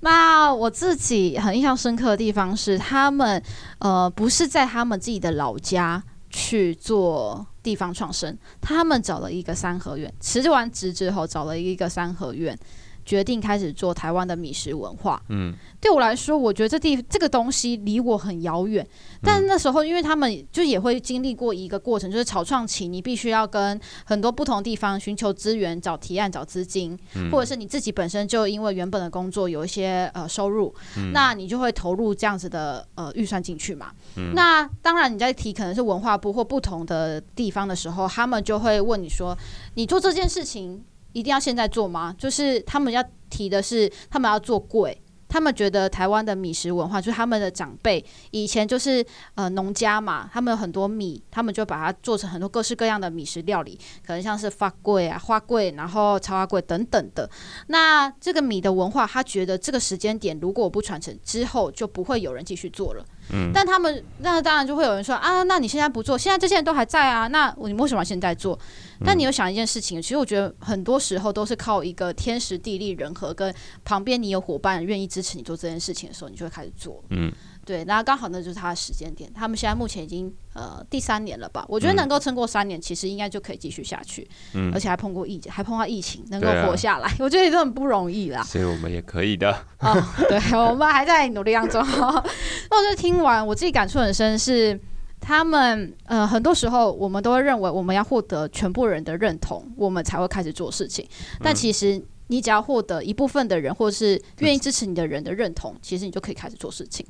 [0.00, 3.40] 那我自己很印象深刻的地方是，他们
[3.78, 7.46] 呃不是在他们自己的老家去做。
[7.64, 12.56] 地方创生，他们找了一个三合院，辞完职之后找了一个三合院。
[13.04, 15.22] 决定开始做台湾的米食文化。
[15.28, 18.86] 嗯，对我来说，我觉得这地这个东西离我很遥远。
[19.22, 33.92] 但那时候，因为他们就也会经历过一个过程，就是草创期，你必须要跟很多不同地方寻求资源、找提案、找资金，嗯、或者是你自己本身就因为原本的工作有一些呃收入，嗯、那你就会投入这样子的呃预算进去嘛。
[34.16, 39.36] 嗯、那当然你在提可能是文化部或不同的地方的时候，他们就会问你说
[39.74, 40.84] ：“你做这件事情。”
[41.14, 42.14] 一定要现在做吗？
[42.18, 45.00] 就是他们要提的是，他们要做贵。
[45.26, 57.28] 他们觉得台湾的米食文化，就是他们的长辈以前就是呃农家嘛，他们有很多米，他们就把它做成很多各式各样的米食料理，可能像是发粿啊、花粿，然后超花粿等等的。
[57.66, 63.04] 那这个米的文化，他觉得这个时间点如果我不传承之后，就不会有人继续做了。
[63.32, 68.58] 嗯，但他们那当然就会有人说啊，那你现在不做，现在这些人都还在啊，那你为什么现在做？
[69.04, 77.02] 但你有想一件事情，其实我觉得很多时候都是靠一个天时地利人和，跟旁边你有伙伴愿意支持你做这件事情的时候，你就会开始做。
[77.10, 77.32] 嗯。
[77.64, 79.32] 对，然后刚好那就是他的时间点。
[79.32, 81.64] 他们现在目前已经呃第三年了吧？
[81.68, 84.28] 我觉得能够撑过三年，其实应该就可以继续下去。
[84.52, 88.42] 嗯，而且还碰过疫，还碰到疫情，能够活下来，啊、我觉得也是很不容易啦。
[88.42, 89.50] 所以我们也可以的。
[89.80, 89.94] 哦，
[90.28, 91.82] 对，我们还在努力当中。
[92.70, 94.78] 那我就听完，我自己感触很深，是
[95.20, 101.08] 他们呃很多时候我们都会认为我们要获得全部人的认同，我们才会开始做事情，
[101.42, 102.04] 但其实。
[102.24, 107.04] 嗯你只要获得一部分的人，或者是愿意支持你的人的认同，其实你就可以开始做事情。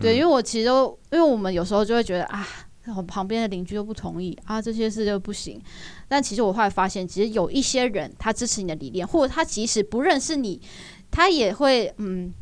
[0.00, 2.48] 对，因为我其实都，因为我们有时候就会觉得啊，
[2.96, 5.60] 我旁边的邻居都不同意啊，这些事就不行。
[6.08, 10.58] 但其实我后来发现，其实有一些人他支持你的理念，或者他即使不认识你，
[11.10, 12.32] 他也会嗯，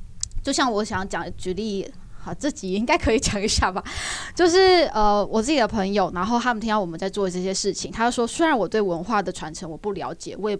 [0.44, 3.82] 就像我想讲举例，好，这集应该可以讲一下吧。
[4.36, 10.56] 就是呃，我自己的朋友，然后他们听到我们在做这些事情，他就说，虽然我对文化的传承我不了解，我也。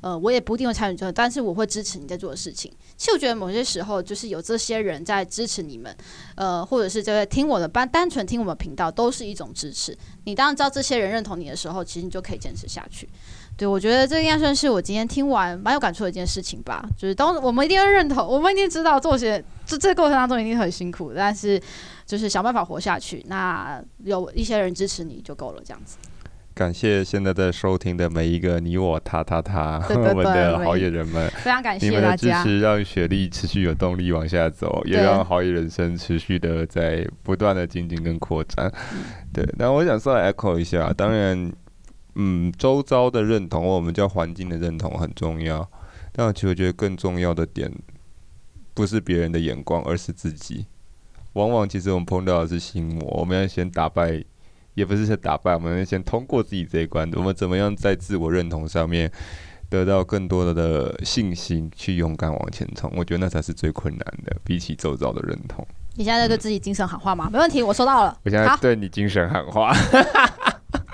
[0.00, 2.72] 呃，我也不一定会参与这，但是我会支持你在做的事情。
[2.96, 5.94] 其实我觉得某些时候，就是有这些人在支持你们，
[6.34, 9.96] 呃，或者是就在听我的班，单纯听我们频道，都是一种支持。
[10.24, 13.08] 你当然知道这些人认同你的时候，其实你就可以坚持下去。
[13.56, 16.86] 对，我觉得这应该算是我今天听完蛮有感触的一件事情吧。
[16.98, 21.60] 就是当我们一定要认同，我们一定知道做些这这过程当中一定很辛苦，但是
[22.04, 23.24] 就是想办法活下去。
[23.28, 25.96] 那有一些人支持你就够了，这样子。
[26.56, 38.72] 感谢现在在收听的每一个你我他他他，对对 对，我们的好野人们，非常感谢你们的支持，让雪莉持续有动力往下走，也让好野人生持续的在不断的精进跟扩展。
[39.34, 41.52] 对，那我想再 echo 一下，当然，
[42.14, 45.68] 嗯，周遭的认同，我们叫环境的认同很重要，
[46.10, 47.70] 但其实我觉得更重要的点，
[48.72, 50.64] 不是别人的眼光，而是自己。
[51.34, 54.24] 往往其实我们碰到的是心魔，我们要先打败。
[54.76, 57.10] 也不是先打败，我们先通过自己这一关。
[57.14, 59.10] 我们怎么样在自我认同上面
[59.68, 62.92] 得到更多的的信心，去勇敢往前冲？
[62.94, 65.66] 我觉得那才是最困难的，比起周遭的认同。
[65.94, 67.26] 你现在在对自己精神喊话吗？
[67.28, 68.16] 嗯、没问题，我收到了。
[68.22, 69.74] 我现在对你精神喊话。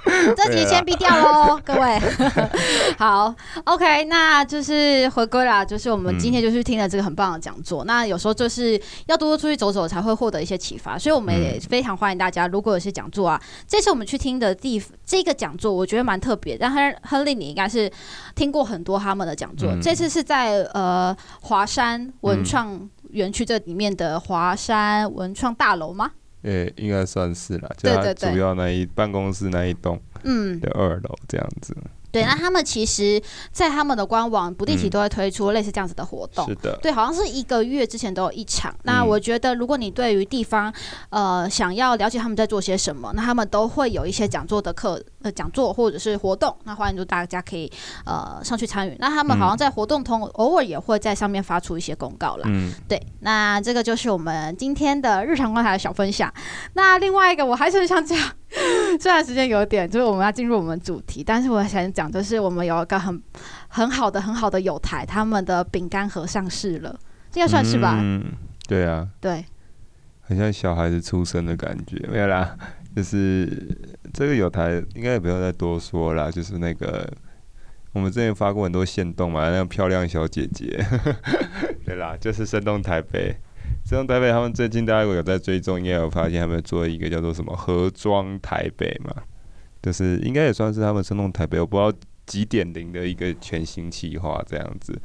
[0.37, 1.99] 这集先闭掉喽， 各位。
[2.99, 3.35] 好
[3.65, 7.85] ，OK，那就是回归啦，就是我们今天就是听了这个很棒的讲座。
[7.85, 10.99] 嗯、那有时候就是要多多出去走走，才会获得一些启发。
[10.99, 16.57] 所以我们也非常欢迎大家，如果有些讲座啊，这次我们去听的地这个讲座，我觉得蛮特别。
[16.59, 17.91] 但亨亨利，你应该是
[18.35, 19.71] 听过很多他们的讲座。
[19.71, 26.11] 嗯、这次是在呃华山文创园区这里面的华山文创大楼吗？
[26.43, 31.77] 诶、欸，应该算是啦，就他主要那一办公室那一栋，嗯，的二楼这样子。
[32.13, 33.21] 对，那他们其实，
[33.51, 36.45] 在他们的官网不定期都会推出类似这样子的活动。
[36.47, 38.75] 嗯、是的，对，好像是一个月之前都有一场。
[38.83, 40.73] 那我觉得，如果你对于地方，
[41.09, 46.55] 呃，想要了解他们在做些什么，那他们都会有一些讲座的课，呃，讲座或者是活动。
[46.65, 47.73] 那欢迎就大家可以
[48.05, 48.95] 呃上去参与。
[48.99, 52.43] 那他们好像在活动通偶尔也会在上面发出一些公告啦。
[52.45, 53.01] 嗯，对。
[53.21, 56.31] 那这个就是我们今天的日常观察的小分享。
[56.75, 58.19] 那另外一个，我还是很想讲。
[59.01, 63.21] 虽然时间有点，就是我们要进入我们主题，但是我想讲，就是我们有一个很
[63.69, 66.91] 很好的、很好的友台，他们的饼干盒上市了，
[67.35, 67.99] 应该算是吧？
[68.01, 68.33] 嗯，
[68.69, 69.45] 对啊，对，
[70.21, 72.57] 很像小孩子出生的感觉，没有啦，
[72.95, 73.49] 就是
[74.13, 77.11] 这个友台应该也不用再多说了，就是那个
[77.93, 80.85] 我们之前发过很多线动嘛，那个漂亮小姐姐，
[81.87, 83.35] 对啦，就是生动台北。
[83.93, 89.15] 这种台北，他们最近大家如果有在追踪，应该有发现他们做一个叫做什么“盒装台北”嘛，
[89.83, 94.99] 就是应该也算是他们生动台北，我不知道几点零的一个全新企划这样子。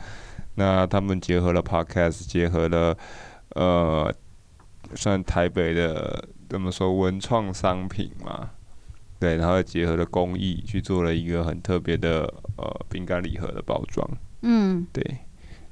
[0.56, 2.97] 那他们结合了 Podcast，结合了
[3.56, 4.10] 呃，
[4.95, 8.52] 算台北的怎么说文创商品嘛，
[9.19, 12.21] 对，然后结合了工艺去做了一个很特别的
[12.56, 14.10] 呃饼干礼盒的包装，
[14.43, 15.04] 嗯，对。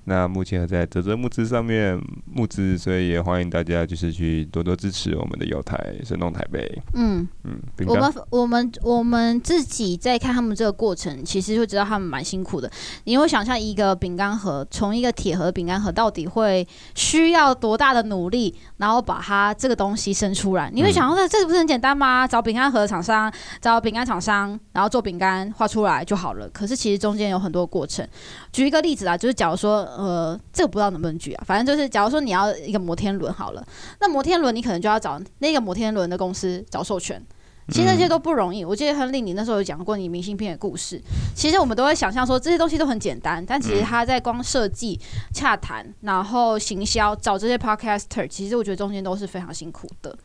[0.07, 1.99] 那目前还在泽泽募资上面
[2.31, 6.79] 募资，所以也欢迎大家就是去多多支持我们的友台生动台北。
[6.93, 12.71] 嗯嗯，我们我们我们自己在看他们这个过程，其实就知道他们蛮辛苦的。
[13.05, 20.69] 你会想象一个饼干盒，从一个铁盒饼干盒到底会需要多大的努力，然后把它这个东西生出来？
[20.71, 22.27] 你会想说，那这不是很简单吗？
[22.27, 26.47] 找饼干盒厂商，找饼干厂商，然后做饼干画出来就好了。
[26.49, 28.07] 可是其实中间有很多过程。
[28.51, 29.83] 举一个例子啊，就是假如说。
[29.95, 31.43] 呃，这个不知道能不能举啊？
[31.45, 33.65] 反正就是，假如说你要一个摩天轮好了，
[33.99, 37.21] 那摩天轮你可能就要找那个摩天轮的公司找授权，
[37.69, 38.63] 其实那些都不容易。
[38.63, 41.01] 我记得亨利，你那时候有讲过你明信片的故事。
[41.33, 44.99] 其实我们都会想象说这些东西都很简单，但其实他在光设计、
[45.33, 50.15] 洽谈，然后行销、找这些 podcaster，其实我觉得中间都是非常辛苦的。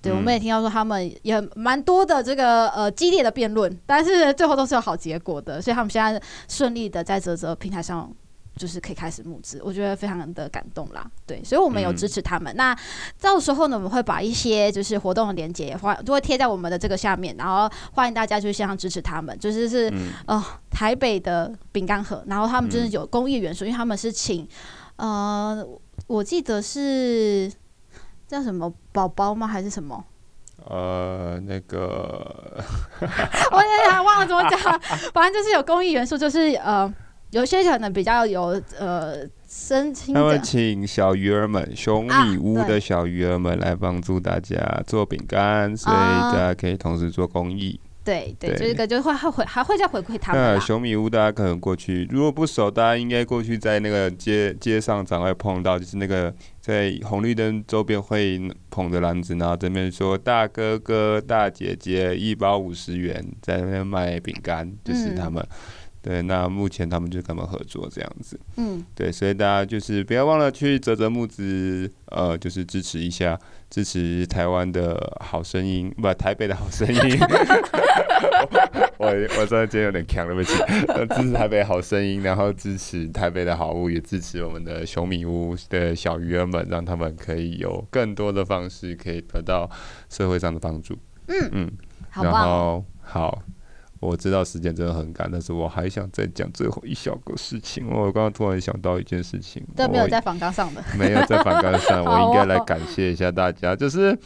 [0.00, 8.10] 对，我们也听到说他们也蛮多的这个呃激烈的辩论，但是最后都是有好结果的，所以他们现在顺利的在泽泽平台上。
[8.56, 11.06] 就是可以开始募资，我觉得非常的感动啦。
[11.26, 12.50] 对，所以我们有支持他们。
[12.54, 12.78] 嗯、那
[13.20, 19.38] 到时候呢，我们会把一些就是活动的链接，欢就会贴在我们的这个下面，然后欢迎大家就线上支持他们。
[19.38, 24.48] 就是是、嗯、呃台北的饼干盒，然后他们就是有公益元素，嗯、因为他们是请
[24.96, 25.62] 呃
[26.06, 27.52] 我记得是
[28.26, 29.46] 叫什么宝宝吗？
[29.46, 30.02] 还是什么？
[30.64, 32.64] 呃，那个
[33.52, 34.58] 我也还忘了怎么讲，
[35.12, 36.90] 反正就是有公益元素，就是呃。
[37.36, 45.96] 有些可能比较有呃深情，他们请小鱼儿们、熊米屋的小鱼儿们来帮助大家做饼干，啊、所以
[46.32, 47.78] 大家可以同时做公益。
[48.02, 50.40] 对对，这个就会还会还会再回馈他们。
[50.40, 65.44] 那熊米屋大家可能过去，如果不熟，大家应该过去在那个街街上常会碰到，就是那个在红绿灯周边会捧着篮子，然后这边说大哥哥、大姐姐一包五十元，在那边卖饼干，就是他们。
[66.06, 73.36] 嗯对，那目前他们就跟他们合作这样子，嗯，对，所以大家就是不要忘了去泽泽募资，呃，就是支持一下，
[73.68, 77.18] 支持台湾的好声音，不，台北的好声音。
[78.98, 80.54] 我我真的今天有点强，对不起，
[81.16, 89.68] 支持台北好声音，然后支持台北的好物，也支持我们的熊米屋的小鱼儿们，让他们可以有更多的方式可以得到
[90.08, 90.96] 社会上的帮助。
[91.26, 91.72] 嗯嗯，
[92.10, 93.42] 好然后好。
[94.06, 97.88] 我知道时间真的很赶，但是我还想再讲最后一小个事情。
[97.90, 103.74] 我刚刚突然想到一件事情，都没有在反纲上的，没有在反纲上， 我应该来感谢一下大家。
[103.74, 104.16] 就是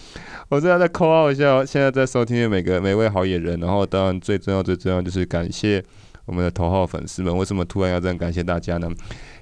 [0.49, 5.83] 我现在再 call 一下，现在在收听的每个每位好野人，然后当然最重要最重要就是感谢
[6.27, 7.37] 我们的头号粉丝们。
[7.37, 8.88] 为什么突然要这样感谢大家呢？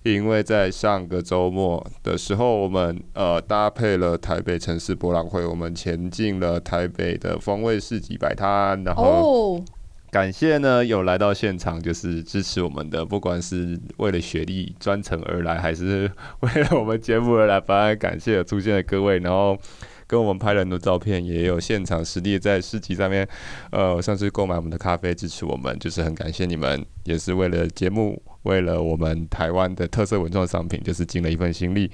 [0.05, 9.63] 因为在上个周末的时候，我们呃搭配了台北城市博览会，我们前进了台北的风味市集摆摊，然后。
[10.11, 19.59] 感谢呢，有来到现场就是支持我们的，不管是为了学历专程而来，还是为了我们节目而来，反而感谢有出现的各位，然后
[20.07, 23.29] 跟我们拍了很多照片，也有现场实地在市集上面，
[23.71, 31.91] 呃，上次购买我们的咖啡支持我们，就是很感谢你们，也是为了节目，为了我们台湾的特色文创商品，就是尽了一份心力。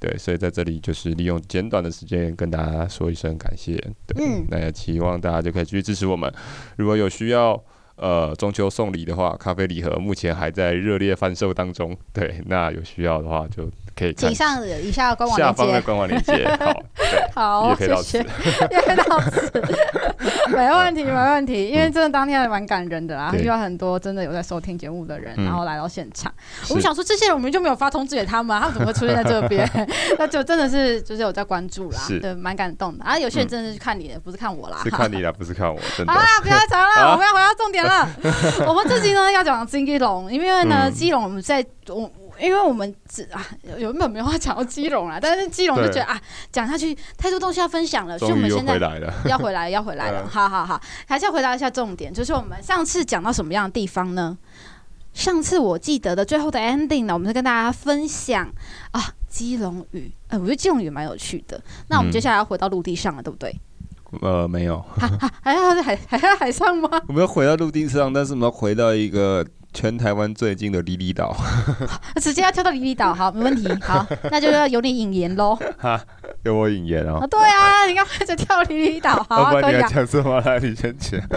[0.00, 3.74] 对，所以在这里就是利用简短的时间跟大家说一声感谢。
[4.06, 6.32] 对，嗯，那也期望大家就可以继续支持我们。
[6.76, 7.60] 如果有需要，
[7.96, 11.96] 呃，中秋送礼的话，咖啡礼盒目前还在热烈贩售当中。
[12.12, 13.68] 对，那有需要的话就。
[13.98, 16.48] 可以请上以下官网下方的官网链接，
[17.34, 18.18] 好， 好，谢谢，
[18.70, 19.50] 也可以到此，
[20.50, 26.32] 没问题，没问题，因为真的当天还蛮感人的啦，遇到很多真的有在收听节目的人，然后来到现场，
[26.68, 29.68] 我们想说这些人我们就没有发通知给他们，他们怎么会出现在这边？
[30.18, 33.18] 那就真的是就是有在关注啦，对，蛮感动的啊。
[33.18, 36.12] 有些人真的是看你的，不是看我啦，是看你的，不是看我， 真的。
[36.12, 38.08] 好了，不要吵了， 我们要回到重点了。
[38.66, 42.10] 我们这集呢要讲金基隆，因为呢基隆我们在我。
[42.40, 43.44] 因为我们只啊
[43.78, 46.20] 有没有没有话讲到基隆啊，但是基隆就觉得啊
[46.52, 48.78] 讲下去太多东西要分享了，所以我们现在
[49.28, 54.38] 要回来要回来了， 好好好，还是要回答一下重点，就是我们上次讲到什么样的地方呢？
[55.14, 58.48] 上次我记得的最后的 ending 呢，我们是跟大家分享
[58.92, 61.60] 啊基隆屿，哎，我觉得基隆屿蛮有趣的。
[61.88, 63.54] 那我们接下来要回到陆地上了，对不对？
[64.22, 65.08] 呃，没有，还
[65.42, 66.88] 还要在海还在海上吗？
[67.08, 69.44] 我们要回到陆地上，但是我们要回到一个。
[69.72, 71.36] 全台湾最近的离离岛，
[72.20, 75.56] 直接要跳到离离岛，好，没问题， 好，那就要有你引言喽。
[75.76, 76.00] 哈，
[76.44, 77.18] 有我引言哦。
[77.20, 79.88] 啊，对啊，你刚开始跳离离岛，好啊，可以啊。
[79.88, 80.58] 讲什么来？
[80.58, 81.20] 你先讲。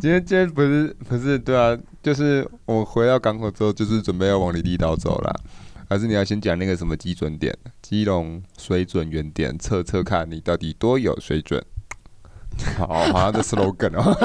[0.00, 5.40] 今天今天不是不是对啊，就是我回到港口之后，就是准备要往离离岛走了。
[5.88, 7.56] 还是你要先讲那个什么基准点？
[7.80, 11.64] 基隆水准原点，测测看你到底多有水准。
[12.78, 14.16] 好，好像这 slogan 哦。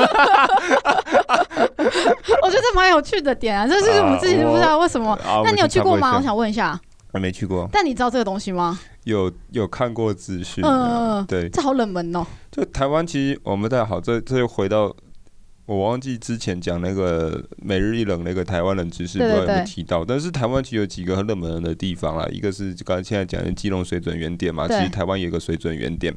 [2.43, 5.17] 我觉得蛮有趣的点啊，这是我们自己都不知道为什么。
[5.43, 6.17] 那你有去过吗？
[6.17, 6.79] 我想问一下。
[7.11, 7.67] 我没去过。
[7.71, 8.79] 但你知道这个东西吗？
[9.03, 10.63] 有有看过资讯。
[10.65, 11.49] 嗯，对。
[11.49, 12.25] 这好冷门哦。
[12.51, 14.95] 就台湾其实我们太好，这这又回到
[15.65, 20.05] 我忘记之前讲那个每日一冷那个台湾冷知识，不知道有没有提到。
[20.05, 26.15] 但是台湾其实有几个很冷门的地方啦，一个是刚才现在讲的基隆水准原点嘛，其实台湾有一个水准原点。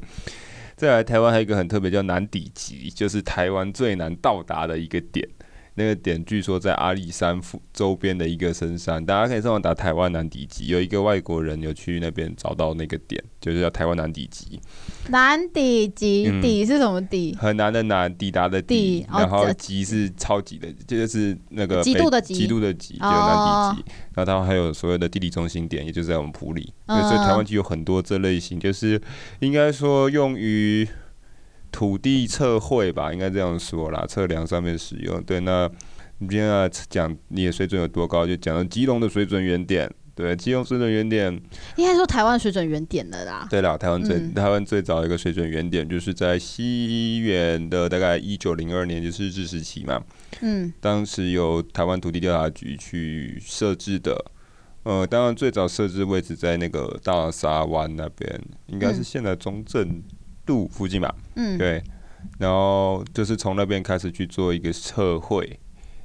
[0.75, 5.25] 再来，台湾还有一个很特别，叫南底级，就是台湾最难到达的一个点。
[5.77, 14.59] 那个点据说在阿里山附周边的一个深山，大家可以上网打台湾南底级，有一个外国人有去那边找到那个点，就是叫台湾南底级。
[15.09, 17.35] 南底级，底是什么底？
[17.37, 23.91] 很难的难，抵达的抵，然后极是超级的，这就是那个极度的极，极度的极，就南底级。
[24.13, 26.73] 然后他们还有所谓的地理中心点，也就是在我们普里。
[26.87, 29.01] 所以台湾就有很多这类型，就是
[29.39, 30.87] 应该说用于。
[31.75, 35.21] 土地测绘吧，应该这样说啦，测量上面使用。
[35.23, 35.69] 对，那
[36.19, 39.93] 你今天要讲你的水准有多高，就讲到基隆的水准原点。
[40.15, 41.29] 对，基隆水准原点，
[41.75, 43.45] 应该说台湾水准原点了啦。
[43.49, 50.01] 对啦，台湾最、嗯、台湾最早一个水准原点，就是在西元的大概一九零二年，就是日治时期嘛。
[50.39, 50.71] 嗯。
[50.79, 54.15] 当时由台湾土地调查局去设置的。
[54.83, 60.01] 呃，当然最早设置位置在那个大沙湾那边，应该是现在中正。
[60.45, 61.81] 度附近吧，嗯，对，
[62.37, 65.59] 然后就是从那边开始去做一个测绘，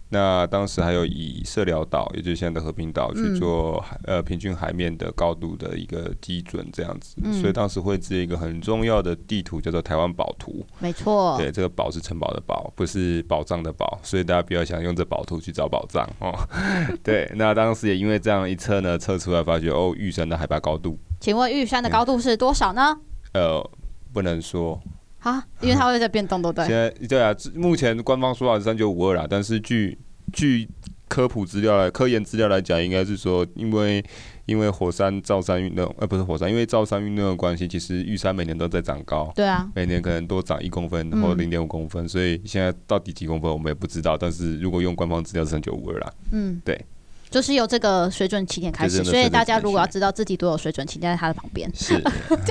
[0.09, 16.32] 那当时还有以社寮岛，也就是现在的和平岛去做海、嗯、呃平均海面的高度的一个基准，这样子，嗯、所以当时绘制一个很重要的地图，叫做台湾宝图，没错，对，这个宝是城堡的宝，不是宝藏的宝，所以大家不要想用这宝图去找宝藏哦。
[17.05, 22.99] 对，那当时也因为这样一测呢，测出来发觉哦，玉山的海拔高度，请问玉山的高度是多少呢？
[23.32, 23.70] 嗯、呃。
[24.13, 24.81] 不能说。
[25.21, 26.65] 啊，因为它会在变动，对不对？
[26.69, 29.99] 现在对啊，目前官方说法是三九五二啦，但是据
[30.33, 30.67] 据
[31.09, 34.03] 科普资料来、科研资料来讲，应该是说，因为
[34.47, 46.83] 因为火山造山运动，呃，不是火山，因为造山运动的关系，其实玉山每年都在长高，对啊，每年可能多长一公分或零点五公分，所以现在到底几公分我们也不知道，但是如果用官方资料是三九五二啦，嗯，对。
[47.31, 51.70] 就是由这个水准起点开始，所以大家如果要知道自己多有水准，请站在他的旁边。
[51.74, 51.97] 是，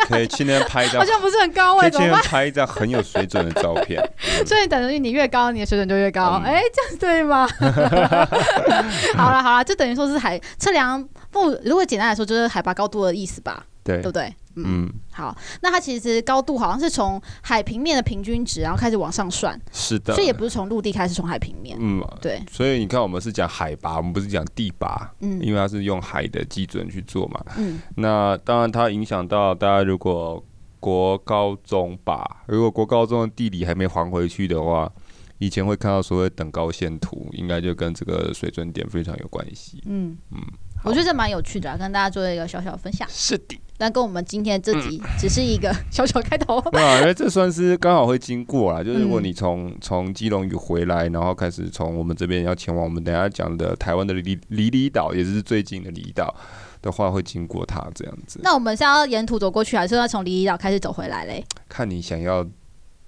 [0.07, 2.21] 可以去那边拍一张， 好像不是很高哎，怎么办？
[2.23, 4.01] 拍一张很有水准的照片。
[4.47, 6.41] 所以等于你越高，你的水准就越高。
[6.45, 7.47] 哎，这样对吗？
[9.15, 13.65] 好了好了，就等于说是海测量不，如果简单来说就是海拔高度的意思吧？
[13.84, 14.34] 对，对不对？
[14.66, 19.60] 嗯，好，那它其实高度好像是从海平面的平均值，然后开始往上算。
[19.72, 21.78] 是的，所以也不是从陆地开始，从海平面。
[21.80, 22.41] 嗯，对。
[22.51, 25.14] 所以你看，我们是讲海拔，我们不是讲地拔。
[25.20, 27.43] 嗯，因为它是用海的基准去做嘛。
[27.57, 30.43] 嗯，那当然它影响到大家，如果
[30.80, 34.91] 国高中吧，如果国高中的地理还没还回去的话，
[35.38, 39.84] 以前会看到所谓等高线图，应该就跟这个水准点非常有关系。
[39.86, 40.39] 嗯嗯。
[40.86, 43.05] 我觉得这蛮有趣的，跟大家做一个小小的分享。
[43.12, 46.59] 是的，但跟我们今天这集只是一个 小小开头。
[46.69, 48.84] 对啊，因为这算是刚好会经过啦。
[48.84, 56.36] 就是如果你从从基隆屿回来，然后开始从我们这边要前往我们等下讲的台湾的离离离岛，也就是最近的离岛
[56.82, 58.41] 的话，会经过它这样子。
[58.43, 61.41] 那我们是要沿途走过去，还是要从离离岛开始走回来嘞？
[61.69, 62.45] 看你想要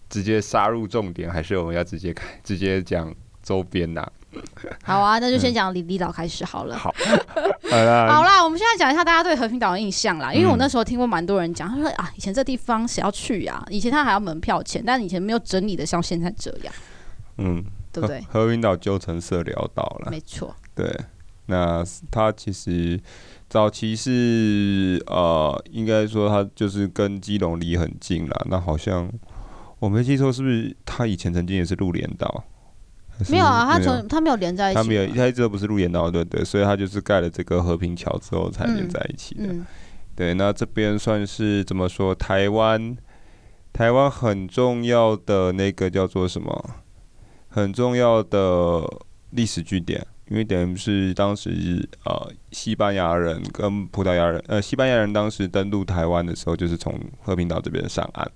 [0.10, 3.14] 直接杀入重点，还是我们要直接开直接讲
[3.44, 4.08] 周边呐？
[4.84, 6.78] 好啊，那就先讲离离岛开始好了。
[6.78, 6.94] 好，
[7.70, 10.34] 好啦，好啦，我们现在讲一下大家对和平岛的印象啦。
[10.34, 13.64] 因为我那时候听过蛮多人讲，他说啊，以前这地方谁要去呀？
[13.70, 16.74] 以前他还要门票钱，但以前没有整理的像现在这样。
[17.38, 18.22] 嗯，对不对？
[18.30, 20.56] 和平岛旧城社寮岛了，没错。
[20.74, 20.90] 对，
[21.48, 23.00] 那他其实
[23.50, 28.46] 早期是呃，应该说他就是跟基隆离很近了。
[28.50, 29.12] 那好像
[29.80, 32.44] 我没记错，是不是他以前曾经也是陆连岛？
[33.30, 39.48] 没有啊，他从他没有连在一起，他没有，他一直都不是陆连岛，对对，所以他就是盖了这个和平桥之后才连在一起的。
[39.48, 39.66] 嗯嗯、
[40.16, 42.16] 对，那这边算是怎么说？
[42.16, 42.96] 台湾，
[43.74, 46.76] 台湾很重要的那个叫做什么？
[47.50, 48.82] 很重要的
[49.32, 58.32] 历史据点，因为等于是当时呃西班牙人跟葡萄牙人，呃西班牙人当时登陆台湾的时候，就是从和平岛这边上岸。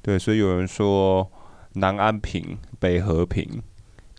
[0.00, 1.30] 对，所以有人说
[1.74, 3.62] 南安平，北和平。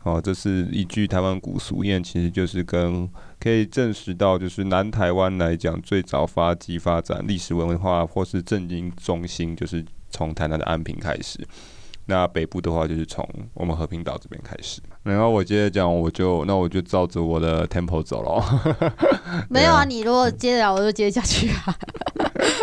[0.05, 11.39] 哦，这是一句台湾古俗谚，其实就是跟可以证实到，就是南台湾来讲，最早发迹发展历史文化或是政经中心，就是从台南的安平开始。
[12.05, 14.79] 那北部的话，就是从我们和平岛这边开始。
[15.01, 18.93] 然后我接着讲，我就那我就照着我的 tempo 走了。
[19.49, 21.75] 没有啊，你如果接着聊，我就接下去啊。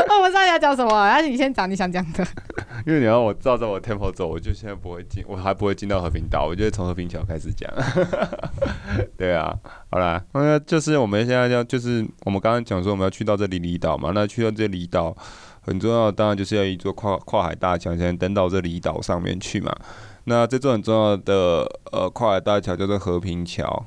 [0.07, 1.11] 那 我们上一要讲什么？
[1.11, 2.27] 还是你先讲你想讲的？
[2.87, 7.71] 因为你要我照着我 tempo 走，我就现在不会进，我还不会进到和平岛，我就从和平桥开始讲。
[9.17, 9.57] 对啊，
[9.91, 15.17] 好啦，那就是我们现在要，就是我们刚刚讲说我们要去到这里离岛嘛，那去到这离岛
[15.61, 19.75] 很重要，当然就是要一座跨跨海大桥先登到这离岛上面去嘛。
[20.25, 23.87] 那这座很重要的呃跨海大桥叫做和平桥。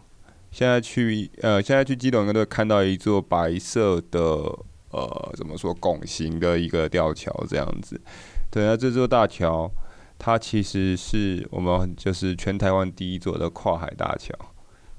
[0.52, 4.42] 现在去呃现在去基隆应该都会看到一座白色的
[4.96, 8.00] 呃怎么说拱形的一个吊桥这样子。
[8.50, 9.70] 对那，这座大桥，
[10.18, 14.34] 它其实是我们就是全台湾第一座的跨海大桥。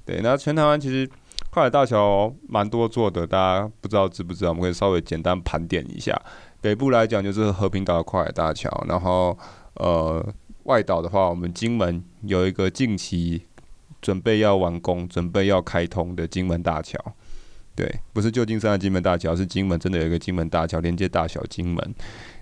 [0.05, 1.09] 对，那全台湾其实
[1.49, 4.51] 跨海大桥蛮多座的，大家不知道知不知道？
[4.51, 6.15] 我们可以稍微简单盘点一下。
[6.61, 9.37] 北部来讲就是和平岛的跨海大桥，然后
[9.75, 10.23] 呃
[10.63, 13.41] 外岛的话，我们金门有一个近期
[14.01, 16.99] 准备要完工、准备要开通的金门大桥。
[17.77, 21.95] 对，不是旧金山的金门大桥，是金门真的有一个金门大桥连接大小金门。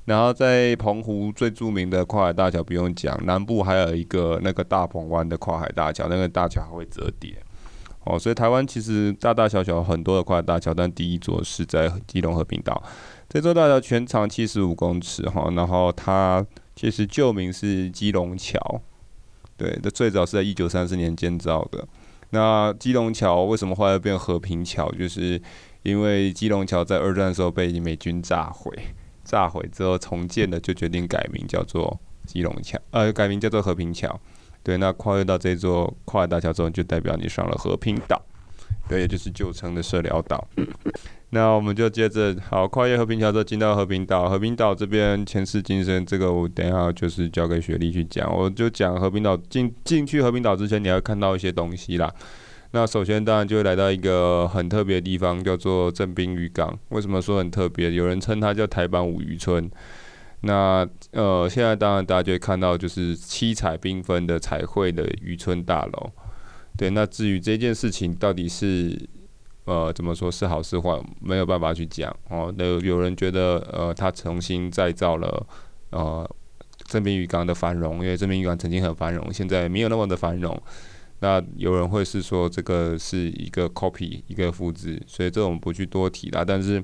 [0.06, 7.36] 然后在澎湖最著名的跨海大桥不用讲，南部还有一个那个大鹏湾的跨海大桥，那个大桥还会折叠。
[8.06, 12.82] 哦，所以台湾其实大大小小很多的跨海大桥，但第一座是在基隆和平岛。
[13.28, 16.46] 这座大桥全长七十五公尺，哈，然后它
[16.78, 18.82] 其实旧名是基隆桥。
[19.58, 21.86] 对，这最早是在一九三四年建造的。
[22.36, 24.92] 那基隆桥为什么后来变和平桥？
[24.92, 25.42] 就是
[25.84, 28.78] 因为基隆桥在二战的时候被美军炸毁，
[29.24, 34.20] 炸毁之后重建的，就决定改名叫做基隆桥，呃，改名叫做和平桥。
[34.62, 38.22] 对，那跨越到这座跨海大桥之后，就代表你上了和平岛，
[38.90, 40.46] 对，也就是旧称的社寮岛。
[41.36, 44.30] 那我们就接着，好，跨越和平桥之后进到和平岛。
[44.30, 48.34] 和平岛这边前世今生，这个我等一下就是交给雪莉去讲。
[48.34, 52.10] 我就讲和平岛进进去和平岛之前，你要看到一些东西啦。
[52.72, 56.74] 那首先当然就会来到一个很特别的地方，叫做正滨渔港。
[56.88, 57.92] 为什么说很特别？
[57.92, 59.70] 有人称它叫台版五渔村。
[60.40, 66.12] 那呃，现在当然大家就会看到，就是七彩缤纷的彩绘的渔村大楼。
[66.78, 68.98] 对，那至于这件事情到底是
[69.66, 72.54] 呃怎么说是好是坏，没有办法去讲哦。
[72.58, 75.48] 那有人觉得呃，他重新再造了
[75.92, 76.28] 呃
[76.86, 80.60] 正滨渔港的繁荣，因为正滨渔港曾经很繁荣，现在没有那么的繁荣。
[81.20, 86.44] 那有人会是说这个是一个 copy，一个复制，所以这种不去多提啦。
[86.46, 86.84] 但是。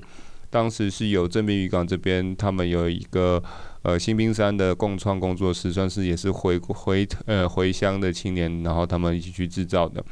[0.52, 3.42] 当时是有正滨渔港这边，他们有一个
[3.80, 10.04] 呃新兵山的共创工作室，算是也是回回呃回乡的青年，然后他们一起去制造的。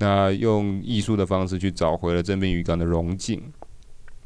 [0.00, 3.40] 那用艺术的方式去找回了正滨渔港的荣景。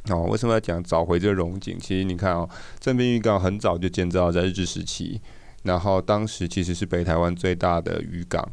[0.09, 1.79] 哦，为什么要讲找回这个荣景？
[1.79, 2.49] 其实你看哦，
[2.79, 5.21] 正滨渔港很早就建造在日治时期，
[5.63, 8.47] 然后当时其实是北台湾最大的渔港。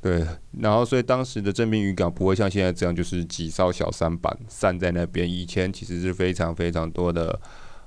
[0.00, 0.24] 对，
[0.60, 5.28] 然后所以当时的正滨渔港不会像现在这样，就是几艘小舢板散在那边。
[5.28, 7.40] 以前其实是非常非常多的，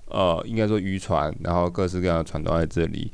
[0.07, 3.09] 呃，应该说渔船，然后各式各样的船都在这里。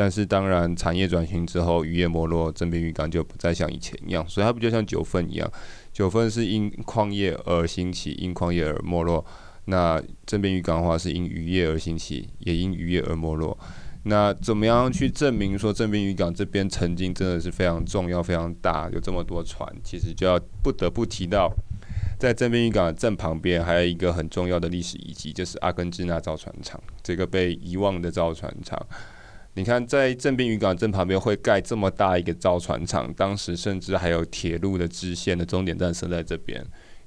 [0.00, 4.26] 但是当然产业转型之后，渔业没落，正滨渔港就不再像以前一样。
[4.26, 5.52] 所以它不就像九份一样，
[5.92, 9.22] 九份是因矿业而兴起，因矿业而没落。
[9.66, 13.54] 那正滨渔港的话是因渔业而兴起，也因渔业而没落。
[14.04, 19.70] 那怎么样去证明说正滨渔港这边曾经真的是非常重要、非常大，有这么多船？
[19.84, 21.52] 其实就要不得不提到，
[22.18, 28.80] 在正滨渔港的正旁边还有一个很重要的历史遗迹，就是阿根支那造船厂，这个被遗忘的造船厂。
[29.54, 36.64] 你看，在正滨渔港镇旁边会盖这么大一个造船厂，当时甚至还有铁路的支线的终点站设在这边，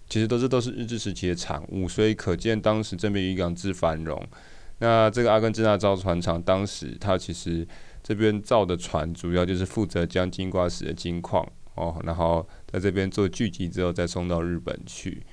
[0.10, 4.22] 其实都是都是日治时期的产物，所以可见当时正滨渔港之繁荣。
[4.80, 7.66] 那这个阿根支那造船厂，当时它其实
[8.04, 15.24] 这边造的船，主要就是负责将金瓜石的金矿哦，然后在这边做聚集之后再送到日本去。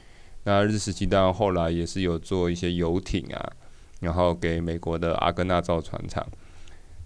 [0.44, 3.52] 那日时期当然后来也是有做一些游艇啊，
[3.98, 6.24] 然后给美国的阿根纳造船厂。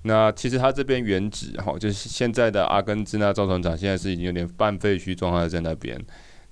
[0.04, 6.00] 那其实它这边原址哈，就是现在的阿根支那造船厂，现在是已经有点半废墟状态在那边。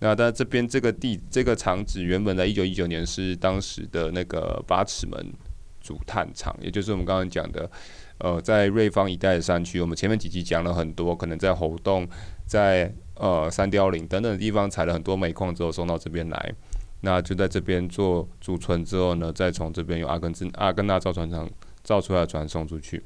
[0.01, 5.33] 那但这边这个地这个厂址原本在一九一九年是当时的那个八尺门。
[5.85, 7.69] 主炭厂，也就是我们刚刚讲的，
[8.19, 12.09] 呃，在瑞芳一带的山区，我们前面几集讲了很多，可能在猴洞、
[12.47, 16.55] 在呃三貂岭等等的地方采了很多煤矿之后送到这边来，
[17.01, 21.51] 那就在这边做储存之后呢，再从这边用阿根支阿根那造船厂
[21.83, 23.03] 造出来的船送出去。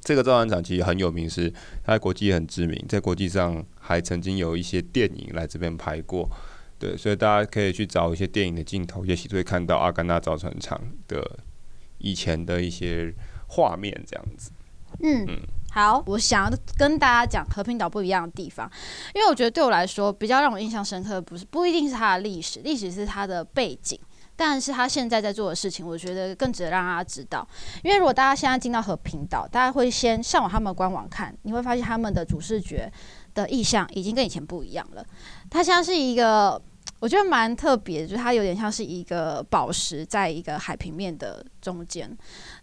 [0.00, 1.50] 这个造船厂其实很有名，是
[1.84, 6.28] 它在国际很知名，在国际上还曾经有一些电影来这边拍过，
[6.78, 11.38] 对，所以大家可以去找一些电影的镜头，也许会看到阿甘纳造船厂的。
[12.00, 13.12] 以前的一些
[13.48, 14.52] 画面这样子，
[15.00, 15.36] 嗯，嗯
[15.72, 18.70] 好，我想要跟大家讲和平岛不一样的地方，
[19.16, 23.98] 因为我觉得对我来说比较让我印象深刻的不是不一定是它的历史，历史是它的背景，
[24.38, 27.46] 但是他现在在做的事情，我觉得更值得让大家知道。
[27.82, 32.90] 因为如果大家现在进到和平岛，大家会先上网他们官网看，你会发现他们的主视觉
[33.34, 35.04] 的意象已经跟以前不一样了，
[35.50, 36.62] 它像是一个。
[37.00, 42.10] 我觉得蛮特别，就是它有点像是一个宝石在一个海平面的中间。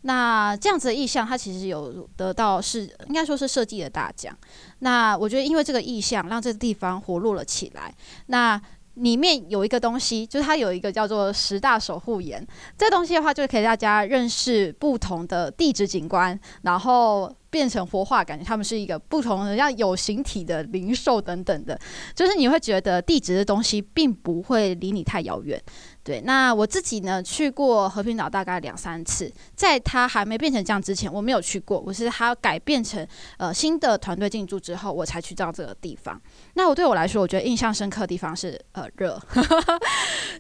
[0.01, 4.37] 那这样子的意象，它其实有得到是应该说是设计的大奖。
[4.79, 7.95] 那我觉得因为这个意象，让这个地方活络了起来。
[8.25, 8.61] 那
[8.95, 12.45] 里面有一个东西，就是它有一个叫做十大守护岩。
[12.77, 17.33] 这东西的话，就是可以大家认识不同的地质景观，然后。
[17.55, 21.79] 变成活化，感觉他们是一个不同的，像有形体的灵兽等等的，
[22.13, 25.57] 就是你会觉得地质的东西并不会离你太遥远。
[26.03, 31.79] 对，那我自己呢，去过和平岛大概两三次，在它还没变成这样之前，我没有去过。
[31.79, 36.21] 我是它改变成呃新的团队进驻之后，我才去到这个地方。
[36.55, 39.17] 那我对我来说，我觉得印象深刻的地方是呃热，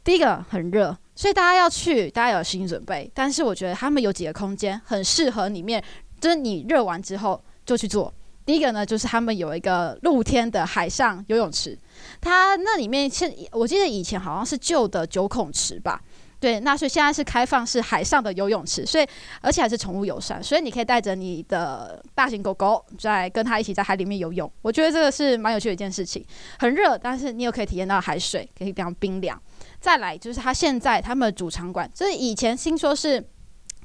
[0.03, 3.09] 第一个很热，所以大家要去，大家有心理准备。
[3.15, 5.83] 但是我觉得他们有几个空间很适合里面，
[6.19, 8.13] 就是你热完之后就去做。
[8.45, 11.75] 第一个呢，就是他们有一个露天的海上游泳池，
[12.21, 15.99] 它那里面现我记得以前好像是旧的九孔池吧，
[16.39, 19.07] 对，那所以现在是开放式海上的游泳池，所以
[19.41, 26.23] 而且还是宠物友善，所以你可以带着你的大型狗狗在跟它一起在海里面游泳，我觉得这个是蛮有趣的一件事情。
[26.59, 29.41] 很热，但是你又可以体验到海水可以非常冰凉。
[29.81, 33.27] 再来就是它现在他们的主场馆，就是以前听说是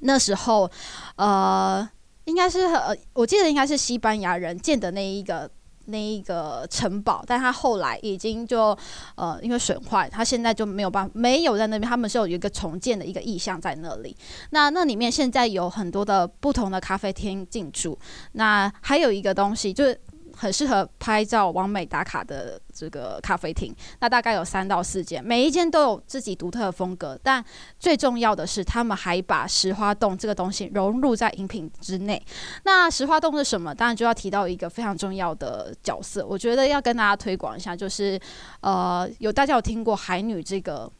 [0.00, 0.70] 那时候，
[1.16, 1.88] 呃。
[2.30, 5.50] 应该是呃，我记得应该是西班牙人建的那一个
[5.86, 8.76] 那一个城堡，但他后来已经就
[9.16, 11.90] 呃因为损坏，他现在就没有办没有在那边。
[11.90, 14.16] 他们是有一个重建的一个意向在那里。
[14.50, 17.98] 那那里面现在有很多的不同的咖啡厅进驻，
[18.32, 20.00] 那还有一个东西就是。
[20.40, 27.18] 很适合拍照、完美打卡的这个咖啡厅，那大概有三到四间，每一间都有自己独特的风格。
[27.22, 27.44] 但
[27.78, 32.20] 最重要的是，他们还把石花洞这个东西融入在饮品之内。
[32.64, 33.74] 那石花洞是什么？
[33.74, 38.18] 当然就要提到一个非常重要的角色，我觉得要跟大家推广一下，就是
[38.62, 40.90] 呃，有大家有听过海女这个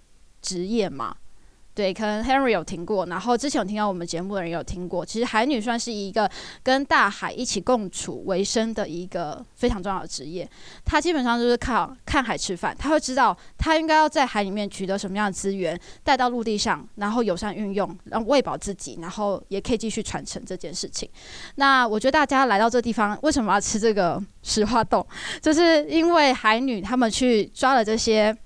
[0.43, 1.17] 职业吗？
[1.73, 5.07] 对，可能 Henry 有听过，然后之前有听到我们节目的人有听过。
[5.07, 6.29] 其实海女算是一个
[6.63, 10.47] 跟大海一起共处为生的一个非常重要的职业。
[10.85, 21.09] 她基本上就是靠看海吃饭，她会知道她应该要在海里面取得什么样的资源，带到陆地上，然后友善运用，然后喂饱自己，然后也可以继续传承这件事情。
[21.55, 25.07] 那我觉得大家来到这地方，为什么要吃这个石花冻？
[25.41, 28.37] 就是因为海女她们去抓了这些。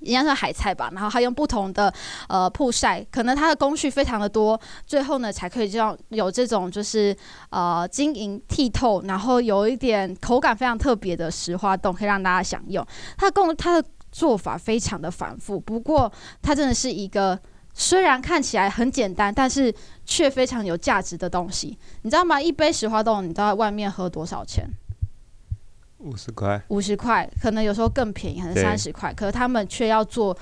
[0.00, 1.92] 应该是海菜吧，然后还用不同的
[2.28, 7.16] 呃曝晒，可能它的工序非常的多，最后呢才可以这样有这种就是
[7.50, 12.86] 呃晶莹剔透，然后有一点口感非常特别的石花冻，可以让大家享用。
[13.16, 17.38] 它工它的做法非常的繁复，不过它真的是一个
[17.74, 19.74] 虽然看起来很简单，但是
[20.06, 21.78] 却非常有价值的东西。
[22.02, 22.40] 你知道吗？
[22.40, 24.66] 一杯石花冻，你知道外面喝多少钱？
[26.06, 30.36] 五十块，五十块，可能有时候更便宜，可能三十块，可是他们却要做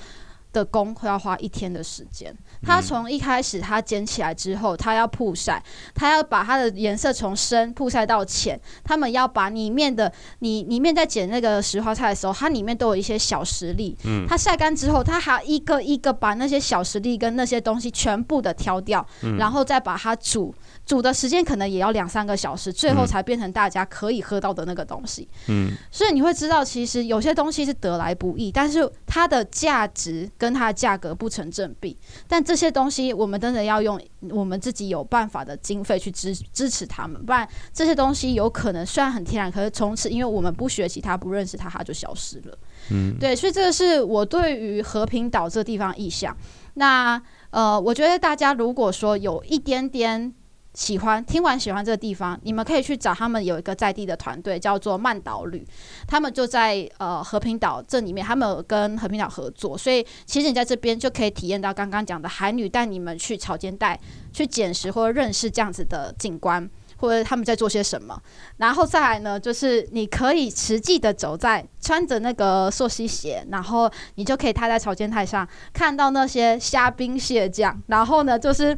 [0.53, 2.33] 的工会要花一天的时间。
[2.63, 5.61] 他从一开始他捡起来之后，他要曝晒，
[5.93, 8.59] 他要把它的颜色从深曝晒到浅。
[8.83, 13.97] 他们要把里面的你里面在捡那个石花菜的时候，它里面都有一些小石粒。
[14.05, 19.05] 嗯，它晒干之后，它还要一个一个把那些小石粒跟那些东西全部的挑掉，
[19.37, 20.55] 然后再把它煮。
[20.85, 25.27] 煮的时间可能也要两三个小时，最后才变成大家可以喝到的那个东西。
[25.47, 31.97] 嗯，所以你会知道，其实有些东西是得来不易，但是它的价值跟它的价格不成正比。
[32.27, 42.57] 但这些东西，我们真的要用我们自己有办法的经费去支支持他们，不然这些东西有可能虽然很天然，可是从此因为我们不学习它、不认识它，它就消失了。
[42.91, 46.37] 嗯，对，所以这个是我对于和平岛这个地方意向。
[46.75, 47.19] 那
[47.49, 50.31] 呃，我觉得大家如果说有一点点。
[50.75, 55.65] 喜欢听完喜欢这个地方，你们可以去找他们有一个在地的团队，叫做慢岛旅，
[56.05, 63.97] 他们就在呃和平岛这里面，他们有跟和平岛合作，所以其实你在这边就可以体验到刚刚讲的海女带你们去潮间带
[64.33, 68.21] 去捡拾或者认识这样子的景观，或者他们在做些什么，
[68.57, 78.77] 然后再来呢，就是你可以实际的走在穿着那个溯溪鞋，然后你就可以踏在潮间带上看到那些虾兵蟹将，然后呢就是。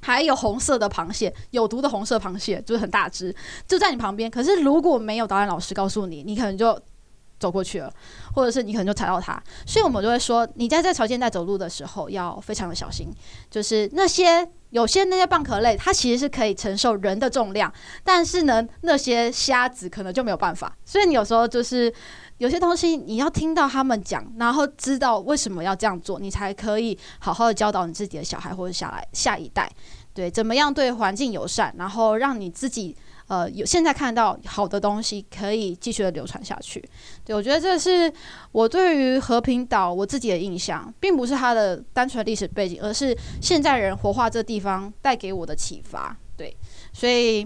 [0.00, 3.34] 还有红色的螃蟹，有毒的红色螃蟹，就是很大只，
[3.66, 4.30] 就在你旁边。
[4.30, 6.80] 可是如果没有导演老师告诉你，你可能就
[7.38, 7.92] 走过去了，
[8.34, 9.42] 或者是你可能就踩到它。
[9.66, 13.08] 所以我们就会说，你在这潮间带走路的时候要非常的小心。
[13.50, 17.72] 就是那些有些那些蚌壳类，它其实是可以承受人的重量，
[18.04, 20.76] 但是呢，那些虾子可能就没有办法。
[20.84, 21.92] 所以你有时候就是。
[22.38, 29.70] 有些东西你要听到他们讲，然后知道为什么要这样做，你才可以好好的教导你自己的小孩或者下来下一代，
[30.14, 36.82] 对，怎么样对环境友善，然后让你自己呃有现在看到好的东西可以继续的流传下去。
[37.24, 38.12] 对，我觉得这是
[38.52, 46.16] 我对于和平岛我自己的印象，并不是它的单纯历史背景，而是现在人活化这地方带给我的启发。
[46.36, 46.56] 对，
[46.92, 47.44] 所以。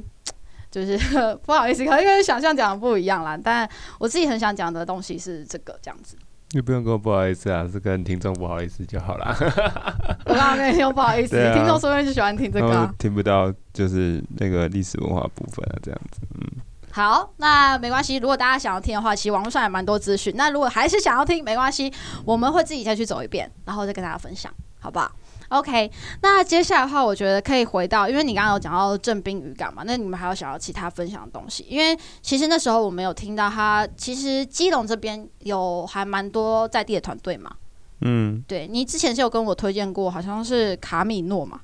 [0.73, 0.99] 就是
[1.47, 3.39] 不好意思，可能因为想象讲的不一样啦。
[3.41, 3.69] 但
[4.01, 6.17] 我自己很想讲的东西是这个这样子。
[6.55, 9.35] 你不用跟我不好意思啊，是跟听众不好意思就好啦。
[10.27, 16.61] 我刚刚跟你说不好意思，啊、听众说不定就喜欢听这个、啊，听不到就是那个历史文化部分啊，这样子，嗯。
[16.91, 18.17] 好，那没关系。
[18.19, 20.35] 如果大家想要听的话，其实网络上也蛮多资讯。
[20.37, 21.91] 那如果还是想要听，没关系，
[22.23, 25.11] 我们会自己再去走一遍，然后再跟大家分享，好不好
[25.53, 25.91] ？OK。
[26.23, 31.65] 那接下来的话，我觉得可以回到，因为你刚刚有讲到正滨渔港嘛，那你们还有想要其他分享的东西？
[31.69, 37.55] 因为其实那时候我们有听到他，其实基隆这边有还蛮多在地的团队嘛。
[38.01, 41.61] 嗯，对，你之前是有跟我推荐过，好像是卡米诺嘛，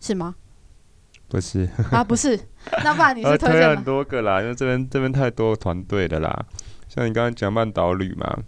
[0.00, 0.34] 是吗？
[1.26, 2.38] 不是啊，不是，
[2.84, 6.44] 那不然你是 推荐、呃、很多个啦，因为这边这边太多团队的啦。
[6.86, 8.38] 像你刚刚讲曼岛旅嘛，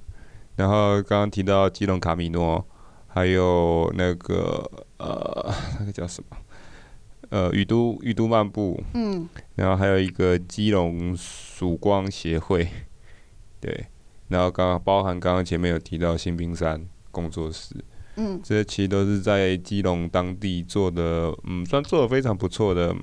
[0.56, 2.64] 然后刚刚提到基隆卡米诺，
[3.16, 5.50] 还有那个呃
[5.80, 6.36] 那个叫什么？
[7.30, 12.68] 呃，雨都雨都漫步，嗯，然后还有一个基隆曙光协会，
[13.58, 13.86] 对，
[14.28, 17.74] 然后刚刚包含刚刚前面有提到新兵山工作室。
[18.16, 22.94] 嗯，这些其实都是在基隆当地做的，嗯，算做的非常不错的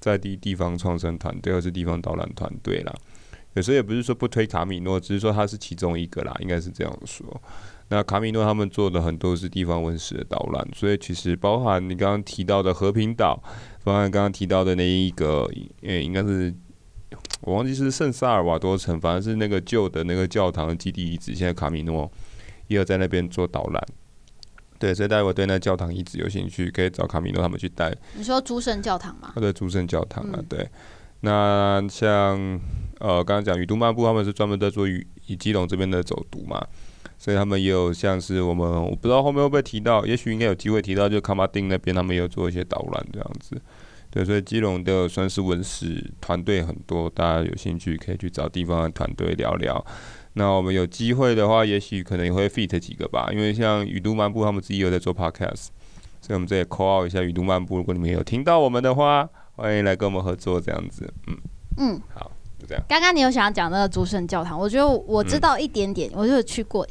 [0.00, 2.94] 在地地方创生团队，或是地方导览团队啦。
[3.54, 7.26] 有时候也不是说不推卡米诺，只是说它是其中一个啦，应该是这样说。
[7.92, 13.38] 那卡米诺他们做的很多是地方文史的导览，所以其实包含你刚刚提到的和平岛，
[13.84, 15.46] 包含刚刚提到的那一个，
[15.82, 16.54] 诶，应该是
[17.42, 22.10] 我忘记是圣萨尔瓦多城，反正是那个旧的那个教堂的基地遗址，现在卡米诺
[22.68, 23.84] 也有在那边做导览。
[24.78, 27.94] 对，所以大家对那教堂遗址有兴趣，可以找卡米诺他们去带。
[28.14, 29.32] 你说诸圣教堂吗？
[29.34, 30.66] 他的诸圣教堂啊，嗯、对。
[31.20, 32.58] 那像
[33.00, 36.66] 呃，刚刚讲雨都漫步，他们是专门在做雨以基隆这边的走读嘛，
[37.22, 43.56] 所以他们也有像是我们，我不知道后面会不会提到，也许应该有机会提到，就卡马丁那边他们也有做一些导览这样子。
[44.10, 49.86] 对，所以基隆的算是文史团队很多，大家有兴趣可以去找地方的团队聊聊。
[50.32, 55.68] 那我们有机会的话，也许可能也会 fit 几个吧，因为像雨都漫步他们自己有在做 podcast，
[56.20, 61.08] 所以我们这也 call out 一下雨都漫步，如果你们有听到我们的话，欢迎来跟我们合作这样子。
[61.28, 61.36] 嗯
[61.76, 62.82] 嗯，好，就这样。
[62.88, 66.84] 刚刚你有想要讲那个诸圣教堂，我觉得我知道一点点，嗯、我就有去过。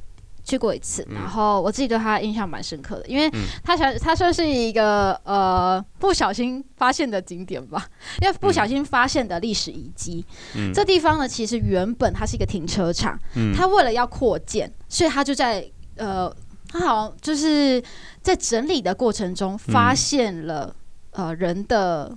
[0.52, 3.32] 去过一次，然后我自己对他印象蛮深刻的，因为
[3.64, 7.88] 他想他算是一个呃不小心发现的景点吧，
[8.22, 10.26] 因为不小心发现的历史遗迹。
[10.58, 16.30] 嗯，这地方呢，其实原本它是一个停车场，嗯，他为了要扩建，所以他就在呃，
[16.68, 17.82] 他好像就是
[18.22, 20.76] 在整理的过程中发现了
[21.12, 22.14] 呃人的。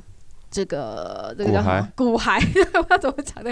[0.55, 1.89] 这个这个叫什么？
[1.97, 2.41] 骨骸，
[2.73, 3.51] 不知道怎么讲呢。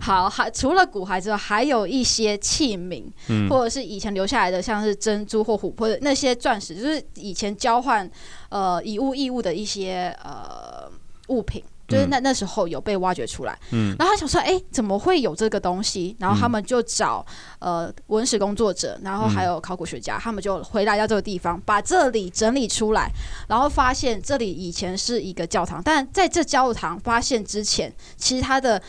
[0.00, 8.08] 好，还除了骨骸之外，还有一些器皿，嗯、或者是以前留下来的，像是珍珠或琥珀的那些钻石，就是以前交换
[8.50, 10.88] 呃以物易物的一些呃
[11.26, 11.60] 物品。
[11.86, 16.16] 就是那那时候有被挖掘出来，嗯，然后他想说，哎、欸，怎么会有这个东西？
[16.18, 17.24] 然后他们就找
[17.58, 23.10] 呃文史工作者，然后还有考古学家，他们就回来到这个地方，把这里整理出来，
[23.48, 28.80] 然后发现这里以前是一个教堂，但在这教堂发现之前，其实它的。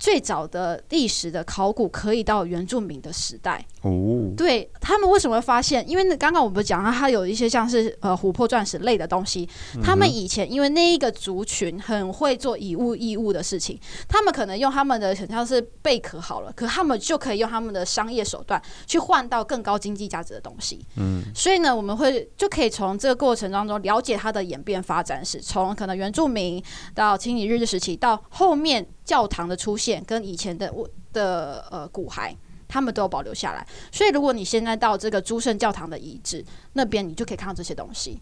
[0.00, 5.86] 最早的历史的考古可以到原住民的时代哦，对，他们为什么会发现？
[5.86, 9.46] 因为刚刚我们讲到，它有一些像是呃琥珀钻石类的东西，
[9.82, 13.78] 他们以前因为那一个族群很会做以物易物的事情，
[14.08, 20.82] 他们可能用他们的很像是贝壳好了，可他们就可以用他们的商业手段去换到更高经济价值的东西。
[20.96, 26.62] 嗯，所以呢，我们会就可以从这个过程当中了解它的演变发展史，从可能原住民
[26.94, 28.86] 到清理日治时期到后面。
[29.10, 30.72] 教堂的出现跟以前的
[31.12, 32.32] 的呃骨骸，
[32.68, 33.66] 他们都有保留下来。
[33.90, 36.44] 所以如果你现在到这个诸圣教堂的遗址
[36.74, 38.20] 那边，你就可以看到这些东西。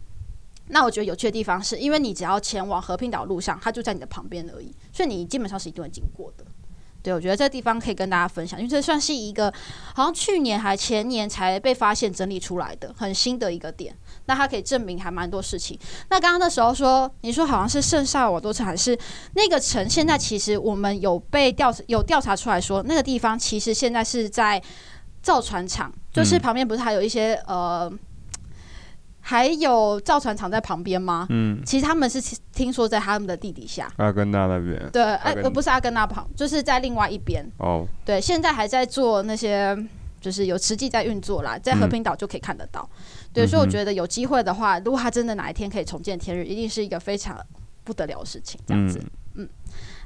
[0.68, 6.44] 那我觉得有趣的地方是，因为你只要前往和平岛路上，它就在你的旁边而已，所以你基本上是一定会经过的。
[7.08, 9.50] 对，我觉得这地方可以跟大家分享，因为这算是一个
[9.94, 13.96] 好像去年还前年才被发现整理出来的很新的一个点。
[14.26, 15.78] 那它可以证明还蛮多事情。
[16.10, 18.98] 那刚刚那时候说，你说好像是圣萨尔瓦多城还是
[19.32, 19.88] 那个城？
[19.88, 24.62] 现在其实我们有被调有调查出来说，那个地方其实现在是在
[25.22, 27.90] 造船厂，就是旁边不是还有一些呃。
[29.28, 31.26] 还有造船厂在旁边吗？
[31.28, 32.18] 嗯，其实他们是
[32.50, 34.88] 听说在他们的地底下，阿根纳那边。
[34.90, 37.44] 对，哎，呃，不是阿根纳旁，就是在另外一边。
[37.58, 39.76] 哦，对，现在还在做那些，
[40.18, 42.88] 就是有实际在运作啦，在和平岛就可以看得到。
[42.90, 43.04] 嗯，
[43.34, 47.38] 对，所以我觉得有机会的话，如果他真的哪一天可以重见天日，一定是一个非常
[47.84, 48.58] 不得了的事情。
[48.66, 48.98] 这样子，
[49.34, 49.48] 嗯，嗯，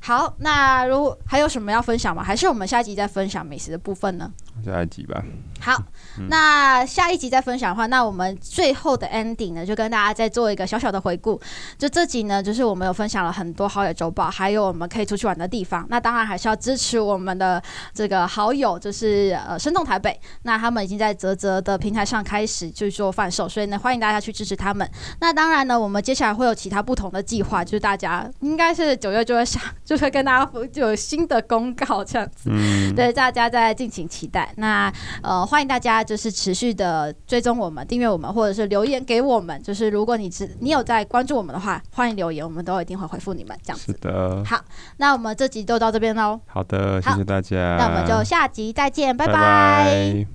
[0.04, 2.24] 好，那如果还有什么要分享吗？
[2.24, 4.28] 还是我们下一集再分享美食的部分呢？
[4.64, 5.22] 下一集吧。
[5.60, 5.80] 好，
[6.18, 11.40] 嗯、那下一集再分享的话，那我们最后的 ending 呢，就跟大家再做一个小小的回顾。
[11.78, 15.86] 就这集呢，就是我们有分享了很多好友周报，还有我们可以出去玩的地方。
[15.88, 17.62] 那当然还是要支持我们的
[17.94, 20.20] 这个好友，就是呃生动台北。
[20.42, 24.90] 那他们已经在泽泽的平台上开始去做贩售，所以呢，欢迎大家去支持他们。
[25.20, 32.50] 那当然呢，我们接下来会有其他不同的计划，就是大家应该是九月就会想，就 会跟大家就有新的公告这样子。
[32.50, 34.52] 嗯，对，大家再敬请期待。
[34.56, 35.42] 那呃。
[35.52, 39.62] 欢迎大家就是持续的追踪我们、订阅我们，或者是留言给我们。
[39.62, 43.54] 就是如果你只你有在关注我们的话，欢迎留言，我们都一定会回复你们。
[43.62, 43.92] 这样子。
[43.92, 44.42] 是的。
[44.46, 44.58] 好，
[44.96, 46.40] 那我们这集就到这边喽。
[46.46, 47.76] 好的，谢谢大家。
[47.76, 49.32] 那我们就下集再见，拜拜。
[49.34, 50.26] 拜拜。